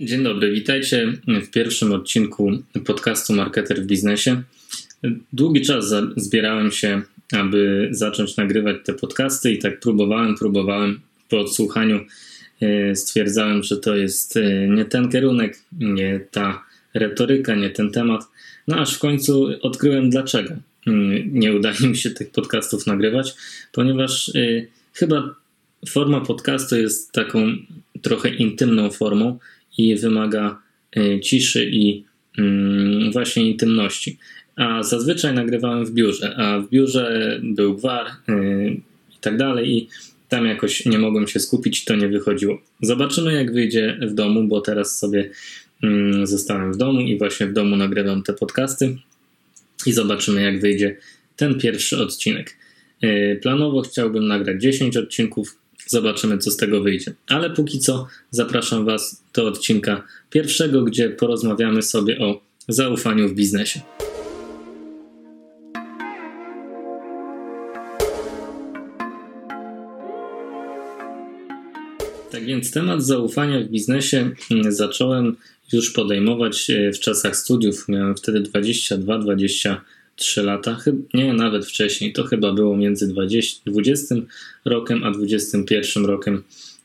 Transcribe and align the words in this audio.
Dzień 0.00 0.22
dobry, 0.22 0.52
witajcie 0.52 1.12
w 1.26 1.50
pierwszym 1.50 1.92
odcinku 1.92 2.50
podcastu 2.86 3.32
Marketer 3.32 3.82
w 3.82 3.86
biznesie. 3.86 4.42
Długi 5.32 5.60
czas 5.60 5.94
zbierałem 6.16 6.72
się, 6.72 7.02
aby 7.32 7.88
zacząć 7.90 8.36
nagrywać 8.36 8.76
te 8.84 8.94
podcasty 8.94 9.52
i 9.52 9.58
tak 9.58 9.80
próbowałem, 9.80 10.34
próbowałem. 10.34 11.00
Po 11.28 11.40
odsłuchaniu 11.40 12.00
e, 12.62 12.96
stwierdzałem, 12.96 13.62
że 13.62 13.76
to 13.76 13.96
jest 13.96 14.36
e, 14.36 14.68
nie 14.68 14.84
ten 14.84 15.08
kierunek, 15.08 15.62
nie 15.72 16.20
ta 16.30 16.64
retoryka, 16.94 17.54
nie 17.54 17.70
ten 17.70 17.90
temat. 17.90 18.24
No 18.68 18.76
aż 18.76 18.94
w 18.94 18.98
końcu 18.98 19.48
odkryłem 19.62 20.10
dlaczego 20.10 20.54
mm, 20.86 21.34
nie 21.34 21.52
udaje 21.52 21.80
mi 21.88 21.96
się 21.96 22.10
tych 22.10 22.30
podcastów 22.30 22.86
nagrywać, 22.86 23.34
ponieważ 23.72 24.28
e, 24.28 24.32
chyba 24.92 25.34
forma 25.88 26.20
podcastu 26.20 26.76
jest 26.76 27.12
taką 27.12 27.56
trochę 28.02 28.28
intymną 28.28 28.90
formą 28.90 29.38
i 29.78 29.96
wymaga 29.96 30.62
e, 30.96 31.20
ciszy 31.20 31.70
i 31.72 32.04
mm, 32.38 33.12
właśnie 33.12 33.50
intymności. 33.50 34.18
A 34.56 34.82
zazwyczaj 34.82 35.34
nagrywałem 35.34 35.86
w 35.86 35.90
biurze, 35.90 36.36
a 36.36 36.60
w 36.60 36.70
biurze 36.70 37.40
był 37.42 37.74
gwar 37.74 38.06
e, 38.28 38.68
i 39.10 39.18
tak 39.20 39.36
dalej 39.36 39.70
i 39.70 39.88
tam 40.28 40.46
jakoś 40.46 40.86
nie 40.86 40.98
mogłem 40.98 41.28
się 41.28 41.40
skupić, 41.40 41.84
to 41.84 41.96
nie 41.96 42.08
wychodziło. 42.08 42.58
Zobaczymy 42.82 43.32
jak 43.32 43.52
wyjdzie 43.52 43.98
w 44.02 44.14
domu, 44.14 44.48
bo 44.48 44.60
teraz 44.60 44.98
sobie 44.98 45.30
mm, 45.82 46.26
zostałem 46.26 46.72
w 46.72 46.76
domu 46.76 47.00
i 47.00 47.18
właśnie 47.18 47.46
w 47.46 47.52
domu 47.52 47.76
nagrywam 47.76 48.22
te 48.22 48.32
podcasty 48.32 48.96
i 49.86 49.92
zobaczymy 49.92 50.42
jak 50.42 50.60
wyjdzie 50.60 50.96
ten 51.36 51.58
pierwszy 51.58 51.98
odcinek. 51.98 52.56
E, 53.02 53.36
planowo 53.36 53.82
chciałbym 53.82 54.26
nagrać 54.26 54.62
10 54.62 54.96
odcinków, 54.96 55.58
Zobaczymy, 55.86 56.38
co 56.38 56.50
z 56.50 56.56
tego 56.56 56.82
wyjdzie. 56.82 57.14
Ale 57.26 57.50
póki 57.50 57.78
co 57.78 58.06
zapraszam 58.30 58.84
Was 58.84 59.22
do 59.34 59.46
odcinka 59.46 60.02
pierwszego, 60.30 60.82
gdzie 60.82 61.10
porozmawiamy 61.10 61.82
sobie 61.82 62.18
o 62.18 62.40
zaufaniu 62.68 63.28
w 63.28 63.34
biznesie. 63.34 63.80
Tak 72.30 72.44
więc 72.44 72.70
temat 72.70 73.04
zaufania 73.04 73.60
w 73.60 73.68
biznesie 73.68 74.30
mm, 74.50 74.72
zacząłem 74.72 75.36
już 75.72 75.90
podejmować 75.90 76.70
e, 76.70 76.92
w 76.92 77.00
czasach 77.00 77.36
studiów. 77.36 77.88
Miałem 77.88 78.16
wtedy 78.16 78.40
22-23 78.40 79.76
3 80.16 80.42
lata, 80.42 80.78
nie, 81.14 81.32
nawet 81.32 81.66
wcześniej, 81.66 82.12
to 82.12 82.24
chyba 82.24 82.52
było 82.52 82.76
między 82.76 83.08
20, 83.08 83.60
20 83.66 84.14
rokiem 84.64 85.04
a 85.04 85.10
21 85.10 86.04
rokiem 86.04 86.42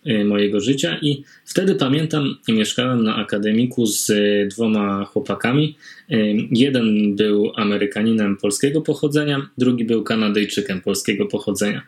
y, 0.08 0.26
mojego 0.26 0.60
życia 0.60 1.00
i 1.02 1.24
wtedy 1.46 1.76
pamiętam, 1.76 2.36
mieszkałem 2.48 3.04
na 3.04 3.16
akademiku 3.16 3.86
z 3.86 4.10
y, 4.10 4.48
dwoma 4.52 5.06
chłopakami. 5.06 5.76
Y, 6.12 6.36
jeden 6.52 7.16
był 7.16 7.52
Amerykaninem 7.56 8.38
polskiego 8.38 8.82
pochodzenia, 8.82 9.50
drugi 9.58 9.86
był 9.86 10.04
Kanadyjczykiem 10.04 10.82
polskiego 10.82 11.26
pochodzenia. 11.26 11.82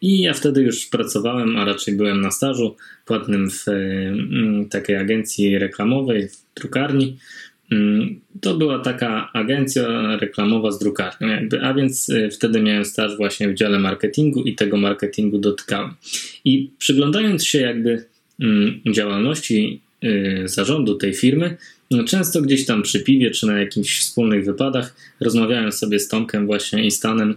I 0.00 0.20
ja 0.20 0.34
wtedy 0.34 0.62
już 0.62 0.86
pracowałem, 0.86 1.56
a 1.56 1.64
raczej 1.64 1.96
byłem 1.96 2.20
na 2.20 2.30
stażu 2.30 2.76
płatnym 3.06 3.50
w 3.50 3.64
takiej 4.70 4.96
agencji 4.96 5.58
reklamowej, 5.58 6.28
w 6.28 6.60
drukarni. 6.60 7.16
Mm, 7.74 8.20
to 8.40 8.54
była 8.54 8.78
taka 8.78 9.30
agencja 9.32 10.16
reklamowa 10.16 10.70
z 10.70 10.78
drukarnią, 10.78 11.28
jakby, 11.28 11.62
a 11.62 11.74
więc 11.74 12.08
y, 12.08 12.30
wtedy 12.32 12.60
miałem 12.60 12.84
staż 12.84 13.16
właśnie 13.16 13.48
w 13.48 13.54
dziale 13.54 13.78
marketingu 13.78 14.42
i 14.42 14.54
tego 14.54 14.76
marketingu 14.76 15.38
dotykałem. 15.38 15.94
I 16.44 16.70
przyglądając 16.78 17.46
się 17.46 17.60
jakby 17.60 18.04
mm, 18.40 18.80
działalności 18.92 19.80
y, 20.04 20.42
zarządu 20.44 20.94
tej 20.94 21.14
firmy, 21.14 21.56
no 21.90 22.04
często 22.04 22.42
gdzieś 22.42 22.66
tam 22.66 22.82
przy 22.82 23.00
piwie 23.00 23.30
czy 23.30 23.46
na 23.46 23.58
jakichś 23.58 24.00
wspólnych 24.00 24.44
wypadach 24.44 24.96
rozmawiałem 25.20 25.72
sobie 25.72 26.00
z 26.00 26.08
Tomkiem 26.08 26.46
właśnie 26.46 26.86
i 26.86 26.90
Stanem 26.90 27.36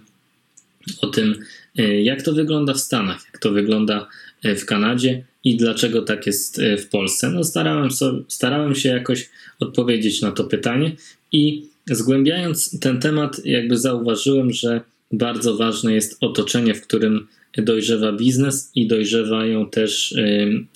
o 1.01 1.07
tym, 1.07 1.35
y, 1.79 2.01
jak 2.01 2.21
to 2.21 2.33
wygląda 2.33 2.73
w 2.73 2.79
Stanach, 2.79 3.25
jak 3.25 3.41
to 3.41 3.51
wygląda 3.51 4.07
w 4.55 4.65
Kanadzie 4.65 5.23
i 5.43 5.57
dlaczego 5.57 6.01
tak 6.01 6.27
jest 6.27 6.59
e, 6.59 6.77
w 6.77 6.89
Polsce? 6.89 7.29
No 7.29 7.43
starałem, 7.43 7.91
so, 7.91 8.13
starałem 8.27 8.75
się 8.75 8.89
jakoś 8.89 9.29
odpowiedzieć 9.59 10.21
na 10.21 10.31
to 10.31 10.43
pytanie 10.43 10.91
i 11.31 11.67
zgłębiając 11.91 12.79
ten 12.79 12.99
temat, 12.99 13.45
jakby 13.45 13.77
zauważyłem, 13.77 14.53
że 14.53 14.81
bardzo 15.11 15.57
ważne 15.57 15.93
jest 15.93 16.17
otoczenie, 16.21 16.73
w 16.73 16.81
którym 16.81 17.27
dojrzewa 17.57 18.11
biznes 18.11 18.71
i 18.75 18.87
dojrzewają 18.87 19.69
też 19.69 20.15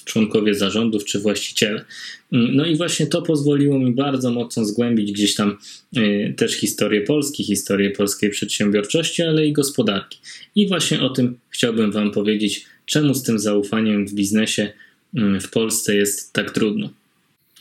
członkowie 0.05 0.55
zarządów 0.55 1.05
czy 1.05 1.19
właściciele. 1.19 1.85
Mm, 2.31 2.55
no 2.55 2.65
i 2.65 2.75
właśnie 2.75 3.07
to 3.07 3.21
pozwoliło 3.21 3.79
mi 3.79 3.91
bardzo 3.91 4.31
mocno 4.31 4.65
zgłębić 4.65 5.11
gdzieś 5.11 5.35
tam 5.35 5.57
e, 5.95 6.33
też 6.33 6.53
historię 6.53 7.01
Polski, 7.01 7.43
historię 7.43 7.91
polskiej 7.91 8.29
przedsiębiorczości, 8.29 9.21
ale 9.21 9.47
i 9.47 9.53
gospodarki. 9.53 10.19
I 10.55 10.67
właśnie 10.67 11.01
o 11.01 11.09
tym 11.09 11.37
chciałbym 11.49 11.91
Wam 11.91 12.11
powiedzieć 12.11 12.65
czemu 12.85 13.13
z 13.13 13.23
tym 13.23 13.39
zaufaniem 13.39 14.07
w 14.07 14.13
biznesie 14.13 14.73
mm, 15.15 15.41
w 15.41 15.49
Polsce 15.49 15.95
jest 15.95 16.33
tak 16.33 16.51
trudno. 16.51 16.89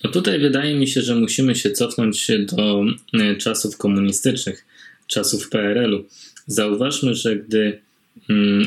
No 0.04 0.10
tutaj 0.10 0.40
wydaje 0.40 0.74
mi 0.74 0.88
się, 0.88 1.02
że 1.02 1.14
musimy 1.14 1.54
się 1.54 1.70
cofnąć 1.70 2.30
do 2.56 2.84
mm, 3.14 3.36
czasów 3.38 3.76
komunistycznych, 3.76 4.64
czasów 5.06 5.48
PRL-u. 5.48 6.04
Zauważmy, 6.46 7.14
że 7.14 7.36
gdy 7.36 7.78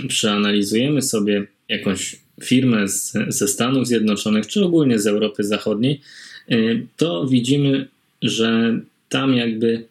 przeanalizujemy 0.07 1.01
sobie 1.01 1.47
jakąś 1.69 2.15
firmę 2.43 2.87
z, 2.87 3.13
ze 3.27 3.47
Stanów 3.47 3.87
Zjednoczonych, 3.87 4.47
czy 4.47 4.63
ogólnie 4.63 4.99
z 4.99 5.07
Europy 5.07 5.43
Zachodniej, 5.43 6.01
y, 6.51 6.87
to 6.97 7.27
widzimy, 7.27 7.87
że 8.21 8.79
tam 9.09 9.35
jakby 9.35 9.83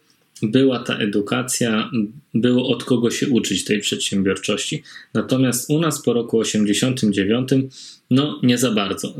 była 0.42 0.78
ta 0.78 0.96
edukacja, 0.98 1.90
było 2.34 2.68
od 2.68 2.84
kogo 2.84 3.10
się 3.10 3.28
uczyć 3.28 3.64
tej 3.64 3.80
przedsiębiorczości. 3.80 4.82
Natomiast 5.14 5.70
u 5.70 5.80
nas 5.80 6.02
po 6.02 6.12
roku 6.12 6.38
89, 6.38 7.48
no 8.10 8.40
nie 8.42 8.58
za 8.58 8.70
bardzo. 8.70 9.14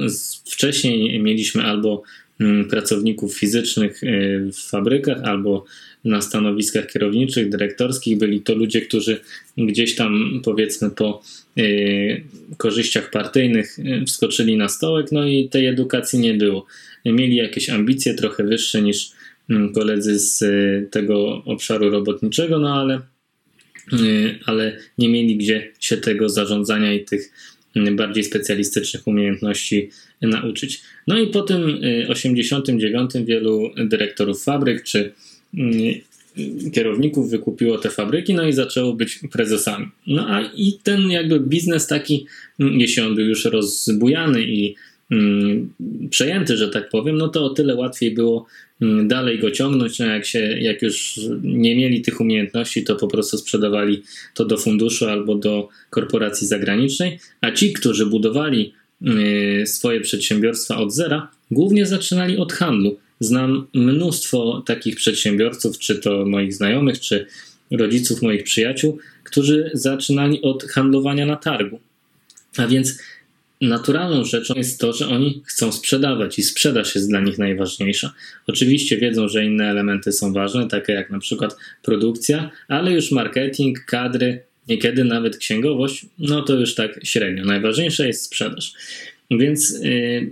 Wcześniej 0.44 1.20
mieliśmy 1.20 1.62
albo 1.62 2.02
mm, 2.31 2.31
pracowników 2.70 3.34
fizycznych 3.38 4.02
y, 4.02 4.50
w 4.52 4.70
fabrykach, 4.70 5.22
albo 5.22 5.64
na 6.04 6.20
stanowiskach 6.20 6.86
kierowniczych, 6.86 7.48
dyrektorskich. 7.48 8.18
Byli 8.18 8.40
to 8.40 8.54
ludzie, 8.54 8.80
którzy 8.80 9.20
gdzieś 9.58 9.94
tam 9.94 10.40
powiedzmy 10.44 10.90
po 10.90 11.22
y, 11.58 12.24
korzyściach 12.56 13.10
partyjnych 13.10 13.78
y, 13.78 14.04
wskoczyli 14.06 14.56
na 14.56 14.68
stołek, 14.68 15.12
no 15.12 15.26
i 15.26 15.48
tej 15.48 15.66
edukacji 15.66 16.18
nie 16.18 16.34
było. 16.34 16.66
Mieli 17.04 17.36
jakieś 17.36 17.70
ambicje 17.70 18.14
trochę 18.14 18.44
wyższe 18.44 18.82
niż 18.82 19.12
Mm, 19.50 19.72
koledzy 19.72 20.18
z 20.18 20.44
tego 20.90 21.44
obszaru 21.44 21.90
robotniczego, 21.90 22.58
no 22.58 22.80
ale, 22.80 23.00
ale 24.46 24.78
nie 24.98 25.08
mieli 25.08 25.36
gdzie 25.36 25.72
się 25.80 25.96
tego 25.96 26.28
zarządzania 26.28 26.92
i 26.92 27.04
tych 27.04 27.22
mm, 27.22 27.32
bardziej 27.92 28.24
specjalistycznych 28.24 29.06
umiejętności 29.06 29.90
nauczyć. 30.22 30.82
No 31.06 31.18
i 31.18 31.26
po 31.26 31.42
tym 31.42 31.80
89 32.08 33.16
y, 33.16 33.24
wielu 33.24 33.70
dyrektorów 33.76 34.44
fabryk 34.44 34.82
czy 34.82 35.12
kierowników 36.72 37.30
wykupiło 37.30 37.78
te 37.78 37.90
fabryki, 37.90 38.34
no 38.34 38.46
i 38.46 38.52
zaczęło 38.52 38.92
być 38.92 39.20
prezesami. 39.32 39.86
No 40.06 40.26
a 40.28 40.42
i 40.56 40.78
ten 40.82 41.10
jakby 41.10 41.40
biznes 41.40 41.86
taki, 41.86 42.26
mm, 42.60 42.80
jeśli 42.80 43.02
on 43.02 43.14
był 43.14 43.26
już 43.26 43.44
rozbujany 43.44 44.42
i 44.42 44.74
przejęty, 46.10 46.56
że 46.56 46.68
tak 46.68 46.88
powiem, 46.88 47.16
no 47.16 47.28
to 47.28 47.44
o 47.44 47.50
tyle 47.50 47.74
łatwiej 47.74 48.14
było 48.14 48.46
Mm, 48.82 49.08
dalej 49.08 49.38
go 49.38 49.50
ciągnąć. 49.50 49.98
No 49.98 50.06
jak, 50.06 50.26
się, 50.26 50.38
jak 50.38 50.82
już 50.82 51.20
nie 51.42 51.76
mieli 51.76 52.02
tych 52.02 52.20
umiejętności, 52.20 52.84
to 52.84 52.96
po 52.96 53.08
prostu 53.08 53.38
sprzedawali 53.38 54.02
to 54.34 54.44
do 54.44 54.56
funduszu 54.56 55.06
albo 55.06 55.34
do 55.34 55.68
korporacji 55.90 56.46
zagranicznej, 56.46 57.18
a 57.40 57.50
ci, 57.50 57.72
którzy 57.72 58.06
budowali 58.06 58.72
y, 59.62 59.66
swoje 59.66 60.00
przedsiębiorstwa 60.00 60.76
od 60.76 60.94
zera, 60.94 61.28
głównie 61.50 61.86
zaczynali 61.86 62.36
od 62.36 62.52
handlu. 62.52 62.98
Znam 63.20 63.66
mnóstwo 63.74 64.62
takich 64.66 64.96
przedsiębiorców, 64.96 65.78
czy 65.78 65.96
to 65.96 66.26
moich 66.26 66.54
znajomych, 66.54 67.00
czy 67.00 67.26
rodziców 67.70 68.22
moich 68.22 68.44
przyjaciół, 68.44 68.98
którzy 69.24 69.70
zaczynali 69.74 70.42
od 70.42 70.64
handlowania 70.64 71.26
na 71.26 71.36
targu. 71.36 71.80
A 72.56 72.66
więc 72.66 72.98
naturalną 73.62 74.24
rzeczą 74.24 74.54
jest 74.54 74.80
to, 74.80 74.92
że 74.92 75.08
oni 75.08 75.42
chcą 75.46 75.72
sprzedawać 75.72 76.38
i 76.38 76.42
sprzedaż 76.42 76.94
jest 76.94 77.08
dla 77.08 77.20
nich 77.20 77.38
najważniejsza. 77.38 78.12
Oczywiście 78.46 78.96
wiedzą, 78.96 79.28
że 79.28 79.44
inne 79.44 79.70
elementy 79.70 80.12
są 80.12 80.32
ważne, 80.32 80.68
takie 80.68 80.92
jak 80.92 81.10
na 81.10 81.18
przykład 81.18 81.56
produkcja, 81.82 82.50
ale 82.68 82.92
już 82.92 83.10
marketing, 83.10 83.84
kadry, 83.84 84.42
niekiedy 84.68 85.04
nawet 85.04 85.36
księgowość, 85.36 86.06
no 86.18 86.42
to 86.42 86.54
już 86.54 86.74
tak 86.74 87.00
średnio. 87.04 87.44
Najważniejsza 87.44 88.06
jest 88.06 88.24
sprzedaż. 88.24 88.72
Więc 89.30 89.70
yy, 89.82 90.30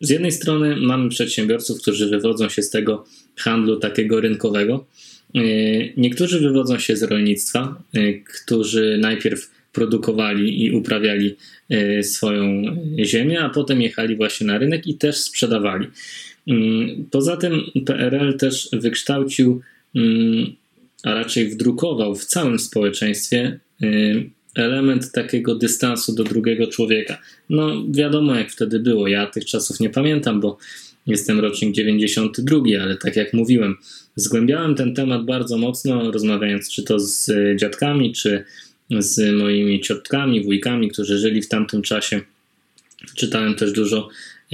z 0.00 0.10
jednej 0.10 0.32
strony 0.32 0.76
mamy 0.76 1.08
przedsiębiorców, 1.08 1.80
którzy 1.82 2.10
wywodzą 2.10 2.48
się 2.48 2.62
z 2.62 2.70
tego 2.70 3.04
handlu 3.36 3.76
takiego 3.76 4.20
rynkowego. 4.20 4.86
Yy, 5.34 5.92
niektórzy 5.96 6.40
wywodzą 6.40 6.78
się 6.78 6.96
z 6.96 7.02
rolnictwa, 7.02 7.82
yy, 7.92 8.22
którzy 8.42 8.98
najpierw 9.00 9.57
produkowali 9.78 10.64
i 10.64 10.72
uprawiali 10.72 11.36
swoją 12.02 12.62
ziemię, 13.04 13.40
a 13.40 13.48
potem 13.50 13.82
jechali 13.82 14.16
właśnie 14.16 14.46
na 14.46 14.58
rynek 14.58 14.86
i 14.86 14.94
też 14.94 15.16
sprzedawali. 15.16 15.86
Mm, 16.46 17.06
poza 17.10 17.36
tym 17.36 17.60
PRL 17.86 18.36
też 18.36 18.68
wykształcił, 18.72 19.60
mm, 19.94 20.52
a 21.02 21.14
raczej 21.14 21.48
wdrukował 21.48 22.14
w 22.14 22.24
całym 22.24 22.58
społeczeństwie 22.58 23.58
element 24.56 25.12
takiego 25.12 25.54
dystansu 25.54 26.14
do 26.14 26.24
drugiego 26.24 26.66
człowieka. 26.66 27.18
No, 27.50 27.84
wiadomo, 27.90 28.34
jak 28.34 28.50
wtedy 28.50 28.80
było. 28.80 29.08
Ja 29.08 29.26
tych 29.26 29.44
czasów 29.44 29.80
nie 29.80 29.90
pamiętam, 29.90 30.40
bo 30.40 30.58
jestem 31.06 31.40
rocznik 31.40 31.74
92, 31.74 32.60
ale 32.82 32.96
tak 32.96 33.16
jak 33.16 33.32
mówiłem, 33.32 33.76
zgłębiałem 34.16 34.74
ten 34.74 34.94
temat 34.94 35.24
bardzo 35.24 35.58
mocno, 35.58 36.10
rozmawiając 36.10 36.70
czy 36.70 36.82
to 36.82 36.98
z 36.98 37.30
dziadkami, 37.60 38.12
czy 38.12 38.44
z 38.90 39.34
moimi 39.34 39.80
ciotkami, 39.80 40.44
wujkami, 40.44 40.88
którzy 40.88 41.18
żyli 41.18 41.42
w 41.42 41.48
tamtym 41.48 41.82
czasie. 41.82 42.20
Czytałem 43.16 43.54
też 43.54 43.72
dużo 43.72 44.08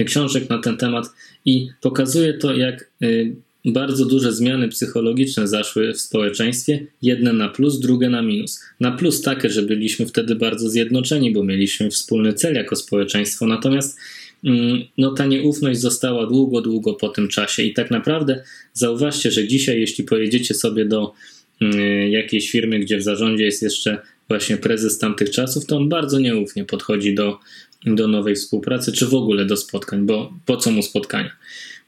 książek 0.05 0.49
na 0.49 0.57
ten 0.57 0.77
temat 0.77 1.05
i 1.45 1.69
pokazuje 1.81 2.33
to, 2.33 2.55
jak 2.55 2.91
y, 3.03 3.35
bardzo 3.65 4.05
duże 4.05 4.33
zmiany 4.33 4.69
psychologiczne 4.69 5.47
zaszły 5.47 5.93
w 5.93 6.01
społeczeństwie, 6.01 6.87
jedne 7.01 7.33
na 7.33 7.49
plus, 7.49 7.79
drugie 7.79 8.09
na 8.09 8.21
minus. 8.21 8.63
Na 8.79 8.91
plus 8.91 9.21
takie, 9.21 9.49
że 9.49 9.61
byliśmy 9.61 10.05
wtedy 10.05 10.35
bardzo 10.35 10.69
zjednoczeni, 10.69 11.31
bo 11.31 11.43
mieliśmy 11.43 11.89
wspólny 11.89 12.33
cel 12.33 12.55
jako 12.55 12.75
społeczeństwo, 12.75 13.47
natomiast 13.47 13.97
mm, 14.43 14.83
no, 14.97 15.11
ta 15.11 15.25
nieufność 15.25 15.79
została 15.79 16.27
długo, 16.27 16.61
długo 16.61 16.93
po 16.93 17.09
tym 17.09 17.27
czasie 17.27 17.63
i 17.63 17.73
tak 17.73 17.91
naprawdę 17.91 18.43
zauważcie, 18.73 19.31
że 19.31 19.47
dzisiaj, 19.47 19.79
jeśli 19.79 20.03
pojedziecie 20.03 20.53
sobie 20.53 20.85
do 20.85 21.13
mm, 21.61 22.11
jakiejś 22.11 22.51
firmy, 22.51 22.79
gdzie 22.79 22.97
w 22.97 23.03
zarządzie 23.03 23.45
jest 23.45 23.63
jeszcze 23.63 24.01
właśnie 24.27 24.57
prezes 24.57 24.97
tamtych 24.97 25.29
czasów, 25.29 25.65
to 25.65 25.77
on 25.77 25.89
bardzo 25.89 26.19
nieufnie 26.19 26.65
podchodzi 26.65 27.15
do, 27.15 27.39
do 27.85 28.07
nowej 28.07 28.35
współpracy, 28.35 28.91
czy 28.91 29.05
w 29.05 29.13
ogóle 29.13 29.45
do 29.45 29.57
spotkań, 29.57 30.05
bo 30.05 30.33
po 30.45 30.57
co 30.57 30.71
mu 30.71 30.81
spotkania? 30.81 31.31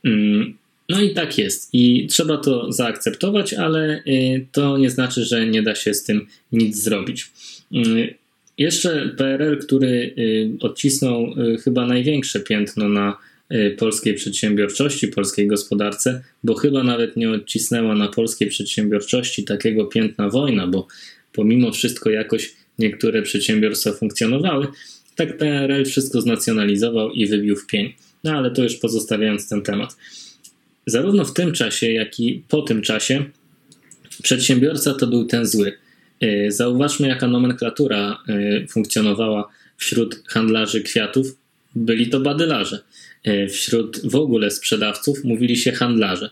Mm, 0.03 0.53
no 0.89 1.01
i 1.01 1.13
tak 1.13 1.37
jest. 1.37 1.69
I 1.73 2.07
trzeba 2.07 2.37
to 2.37 2.71
zaakceptować, 2.71 3.53
ale 3.53 4.03
y, 4.07 4.45
to 4.51 4.77
nie 4.77 4.89
znaczy, 4.89 5.25
że 5.25 5.47
nie 5.47 5.61
da 5.63 5.75
się 5.75 5.93
z 5.93 6.03
tym 6.03 6.27
nic 6.51 6.77
zrobić. 6.77 7.31
Y, 7.75 8.15
jeszcze 8.57 9.09
PRL, 9.17 9.57
który 9.57 10.13
y, 10.17 10.49
odcisnął 10.59 11.35
chyba 11.63 11.87
największe 11.87 12.39
piętno 12.39 12.89
na 12.89 13.17
polskiej 13.77 14.13
przedsiębiorczości, 14.13 15.07
polskiej 15.07 15.47
gospodarce, 15.47 16.23
bo 16.43 16.53
chyba 16.53 16.83
nawet 16.83 17.17
nie 17.17 17.29
odcisnęła 17.29 17.95
na 17.95 18.07
polskiej 18.07 18.49
przedsiębiorczości 18.49 19.43
takiego 19.43 19.85
piętna 19.85 20.29
wojna, 20.29 20.67
bo 20.67 20.87
pomimo 21.37 21.71
wszystko 21.71 22.09
jakoś 22.09 22.53
niektóre 22.79 23.21
przedsiębiorstwa 23.21 23.91
funkcjonowały, 23.91 24.67
tak 25.15 25.37
PRL 25.37 25.85
wszystko 25.85 26.21
znacjonalizował 26.21 27.11
i 27.11 27.27
wybił 27.27 27.55
w 27.55 27.67
pień. 27.67 27.93
No 28.23 28.31
ale 28.31 28.51
to 28.51 28.63
już 28.63 28.75
pozostawiając 28.75 29.49
ten 29.49 29.61
temat 29.61 29.95
zarówno 30.87 31.25
w 31.25 31.33
tym 31.33 31.53
czasie, 31.53 31.91
jak 31.91 32.19
i 32.19 32.43
po 32.47 32.61
tym 32.61 32.81
czasie 32.81 33.25
przedsiębiorca 34.23 34.93
to 34.93 35.07
był 35.07 35.25
ten 35.25 35.45
zły. 35.45 35.73
E, 36.21 36.51
zauważmy, 36.51 37.07
jaka 37.07 37.27
nomenklatura 37.27 38.17
e, 38.27 38.67
funkcjonowała 38.67 39.49
wśród 39.77 40.23
handlarzy 40.27 40.81
kwiatów. 40.81 41.37
Byli 41.75 42.09
to 42.09 42.19
badylarze. 42.19 42.79
E, 43.23 43.47
wśród 43.47 44.01
w 44.09 44.15
ogóle 44.15 44.51
sprzedawców 44.51 45.23
mówili 45.23 45.57
się 45.57 45.71
handlarze. 45.71 46.29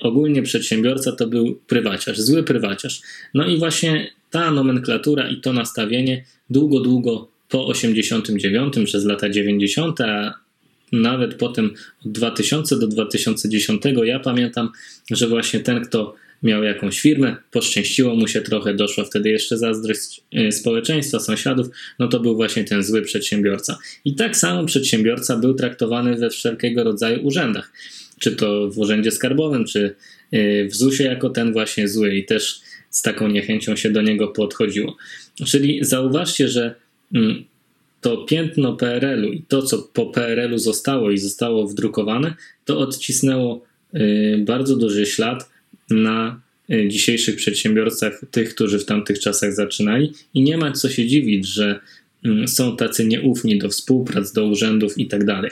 Ogólnie 0.00 0.42
przedsiębiorca 0.42 1.12
to 1.12 1.26
był 1.26 1.60
prywaciarz, 1.66 2.20
zły 2.20 2.42
prywaciarz. 2.42 3.00
No 3.34 3.46
i 3.46 3.58
właśnie 3.58 4.10
ta 4.30 4.50
nomenklatura 4.50 5.28
i 5.28 5.40
to 5.40 5.52
nastawienie 5.52 6.24
długo, 6.50 6.80
długo 6.80 7.28
po 7.48 7.66
89 7.66 8.74
przez 8.84 9.04
lata 9.04 9.30
90, 9.30 10.00
a 10.00 10.34
nawet 10.92 11.34
potem 11.34 11.70
od 12.06 12.12
2000 12.12 12.78
do 12.78 12.86
2010 12.86 13.82
ja 14.04 14.20
pamiętam, 14.20 14.70
że 15.10 15.28
właśnie 15.28 15.60
ten, 15.60 15.84
kto 15.84 16.14
miał 16.42 16.62
jakąś 16.62 17.00
firmę, 17.00 17.36
poszczęściło 17.50 18.16
mu 18.16 18.28
się 18.28 18.40
trochę, 18.40 18.74
doszła 18.74 19.04
wtedy 19.04 19.30
jeszcze 19.30 19.58
zazdrość 19.58 20.20
e, 20.32 20.52
społeczeństwa, 20.52 21.20
sąsiadów, 21.20 21.66
no 21.98 22.08
to 22.08 22.20
był 22.20 22.36
właśnie 22.36 22.64
ten 22.64 22.82
zły 22.82 23.02
przedsiębiorca. 23.02 23.78
I 24.04 24.14
tak 24.14 24.36
samo 24.36 24.64
przedsiębiorca 24.64 25.36
był 25.36 25.54
traktowany 25.54 26.16
we 26.16 26.30
wszelkiego 26.30 26.84
rodzaju 26.84 27.26
urzędach, 27.26 27.72
czy 28.22 28.36
to 28.36 28.70
w 28.70 28.78
urzędzie 28.78 29.10
skarbowym, 29.10 29.64
czy 29.64 29.94
e, 30.32 30.64
w 30.64 30.74
ZUS-ie 30.74 31.08
jako 31.08 31.30
ten 31.30 31.52
właśnie 31.52 31.88
zły 31.88 32.14
i 32.14 32.24
też 32.24 32.60
z 32.90 33.02
taką 33.02 33.28
niechęcią 33.28 33.76
się 33.76 33.90
do 33.90 34.02
niego 34.02 34.28
podchodziło. 34.28 34.96
Czyli 35.46 35.84
zauważcie, 35.84 36.48
że 36.48 36.74
mm, 37.14 37.44
to 38.00 38.16
piętno 38.16 38.76
PRL-u 38.76 39.32
i 39.32 39.42
to, 39.48 39.62
co 39.62 39.78
po 39.78 40.06
PRL-u 40.06 40.58
zostało 40.58 41.10
i 41.10 41.18
zostało 41.18 41.68
wdrukowane, 41.68 42.34
to 42.64 42.78
odcisnęło 42.78 43.64
y, 43.94 44.44
bardzo 44.46 44.76
duży 44.76 45.06
ślad 45.06 45.50
na 45.90 46.40
y, 46.70 46.88
dzisiejszych 46.88 47.36
przedsiębiorcach, 47.36 48.20
tych, 48.30 48.54
którzy 48.54 48.78
w 48.78 48.84
tamtych 48.84 49.18
czasach 49.18 49.54
zaczynali, 49.54 50.12
i 50.34 50.42
nie 50.42 50.56
ma 50.56 50.72
co 50.72 50.88
się 50.88 51.06
dziwić, 51.06 51.46
że 51.46 51.80
mm, 52.24 52.48
są 52.48 52.76
tacy 52.76 53.06
nieufni 53.06 53.58
do 53.58 53.68
współprac, 53.68 54.32
do 54.32 54.46
urzędów 54.46 54.98
itd. 54.98 55.42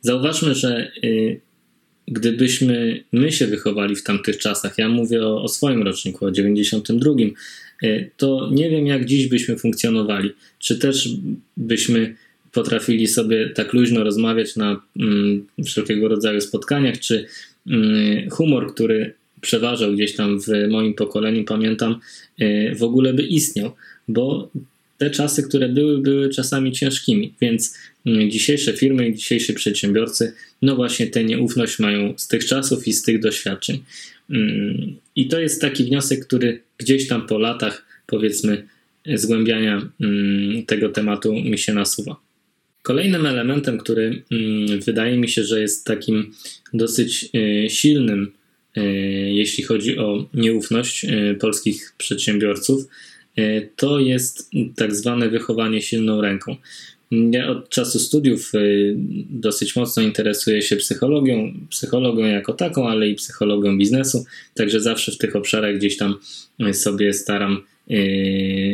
Zauważmy, 0.00 0.54
że 0.54 0.92
y, 1.04 1.40
gdybyśmy 2.08 3.04
my 3.12 3.32
się 3.32 3.46
wychowali 3.46 3.96
w 3.96 4.02
tamtych 4.02 4.38
czasach, 4.38 4.78
ja 4.78 4.88
mówię 4.88 5.26
o, 5.26 5.42
o 5.42 5.48
swoim 5.48 5.82
roczniku, 5.82 6.26
o 6.26 6.30
92, 6.30 7.10
E, 7.82 8.04
to 8.16 8.48
nie 8.52 8.70
wiem, 8.70 8.86
jak 8.86 9.04
dziś 9.04 9.26
byśmy 9.26 9.56
funkcjonowali. 9.56 10.30
Czy 10.58 10.78
też 10.78 11.08
byśmy 11.56 12.14
potrafili 12.52 13.06
sobie 13.06 13.48
tak 13.48 13.72
luźno 13.72 14.04
rozmawiać 14.04 14.56
na 14.56 14.80
mm, 15.00 15.46
wszelkiego 15.64 16.08
rodzaju 16.08 16.40
spotkaniach, 16.40 16.98
czy 16.98 17.26
mm, 17.66 18.30
humor, 18.30 18.74
który 18.74 19.14
przeważał 19.40 19.92
gdzieś 19.92 20.16
tam 20.16 20.40
w 20.40 20.46
moim 20.68 20.94
pokoleniu, 20.94 21.44
pamiętam, 21.44 22.00
e, 22.38 22.74
w 22.74 22.82
ogóle 22.82 23.14
by 23.14 23.22
istniał, 23.22 23.72
bo 24.08 24.50
te 24.98 25.10
czasy, 25.10 25.42
które 25.42 25.68
były, 25.68 25.98
były 25.98 26.28
czasami 26.28 26.72
ciężkimi, 26.72 27.34
więc 27.40 27.74
mm, 28.06 28.30
dzisiejsze 28.30 28.72
firmy 28.72 29.08
i 29.08 29.14
dzisiejsi 29.14 29.54
przedsiębiorcy, 29.54 30.32
no 30.62 30.76
właśnie 30.76 31.06
tę 31.06 31.24
nieufność 31.24 31.78
mają 31.78 32.14
z 32.16 32.28
tych 32.28 32.44
czasów 32.44 32.88
i 32.88 32.92
z 32.92 33.02
tych 33.02 33.20
doświadczeń. 33.20 33.84
Mm, 34.30 34.96
I 35.16 35.28
to 35.28 35.40
jest 35.40 35.60
taki 35.60 35.84
wniosek, 35.84 36.26
który 36.26 36.60
gdzieś 36.78 37.08
tam 37.08 37.26
po 37.26 37.38
latach, 37.38 37.86
powiedzmy, 38.06 38.66
zgłębiania 39.14 39.90
mm, 40.00 40.66
tego 40.66 40.88
tematu 40.88 41.32
mi 41.32 41.58
się 41.58 41.74
nasuwa. 41.74 42.16
Kolejnym 42.82 43.26
elementem, 43.26 43.78
który 43.78 44.22
wydaje 44.86 45.18
mi 45.18 45.28
się, 45.28 45.44
że 45.44 45.60
jest 45.60 45.86
takim 45.86 46.32
dosyć 46.74 47.28
e, 47.34 47.70
silnym, 47.70 48.32
e, 48.76 48.82
jeśli 49.32 49.64
chodzi 49.64 49.98
o 49.98 50.28
nieufność 50.34 51.04
e, 51.04 51.34
polskich 51.34 51.94
przedsiębiorców, 51.98 52.88
to 53.76 53.98
jest 53.98 54.50
tak 54.76 54.94
zwane 54.94 55.28
wychowanie 55.28 55.82
silną 55.82 56.20
ręką. 56.20 56.56
Ja 57.10 57.48
od 57.48 57.68
czasu 57.68 57.98
studiów 57.98 58.54
y, 58.54 58.94
dosyć 59.30 59.76
mocno 59.76 60.02
interesuję 60.02 60.62
się 60.62 60.76
psychologią, 60.76 61.52
psychologią 61.70 62.26
jako 62.26 62.52
taką, 62.52 62.88
ale 62.88 63.08
i 63.08 63.14
psychologią 63.14 63.78
biznesu, 63.78 64.24
także 64.54 64.80
zawsze 64.80 65.12
w 65.12 65.18
tych 65.18 65.36
obszarach 65.36 65.76
gdzieś 65.76 65.96
tam 65.96 66.16
y, 66.68 66.74
sobie 66.74 67.14
staram 67.14 67.62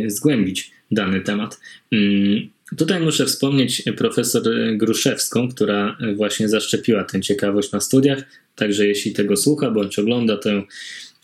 zgłębić 0.07 0.71
dany 0.91 1.21
temat. 1.21 1.61
Mm, 1.93 2.49
tutaj 2.77 3.01
muszę 3.01 3.27
wspomnieć 3.27 3.83
profesor 3.97 4.43
Gruszewską, 4.77 5.49
która 5.49 5.97
właśnie 6.17 6.49
zaszczepiła 6.49 7.05
tę 7.05 7.21
ciekawość 7.21 7.73
na 7.73 7.81
studiach, 7.81 8.23
także 8.57 8.87
jeśli 8.87 9.13
tego 9.13 9.37
słucha 9.37 9.71
bądź 9.71 9.99
ogląda, 9.99 10.37
to 10.37 10.51
ją 10.51 10.63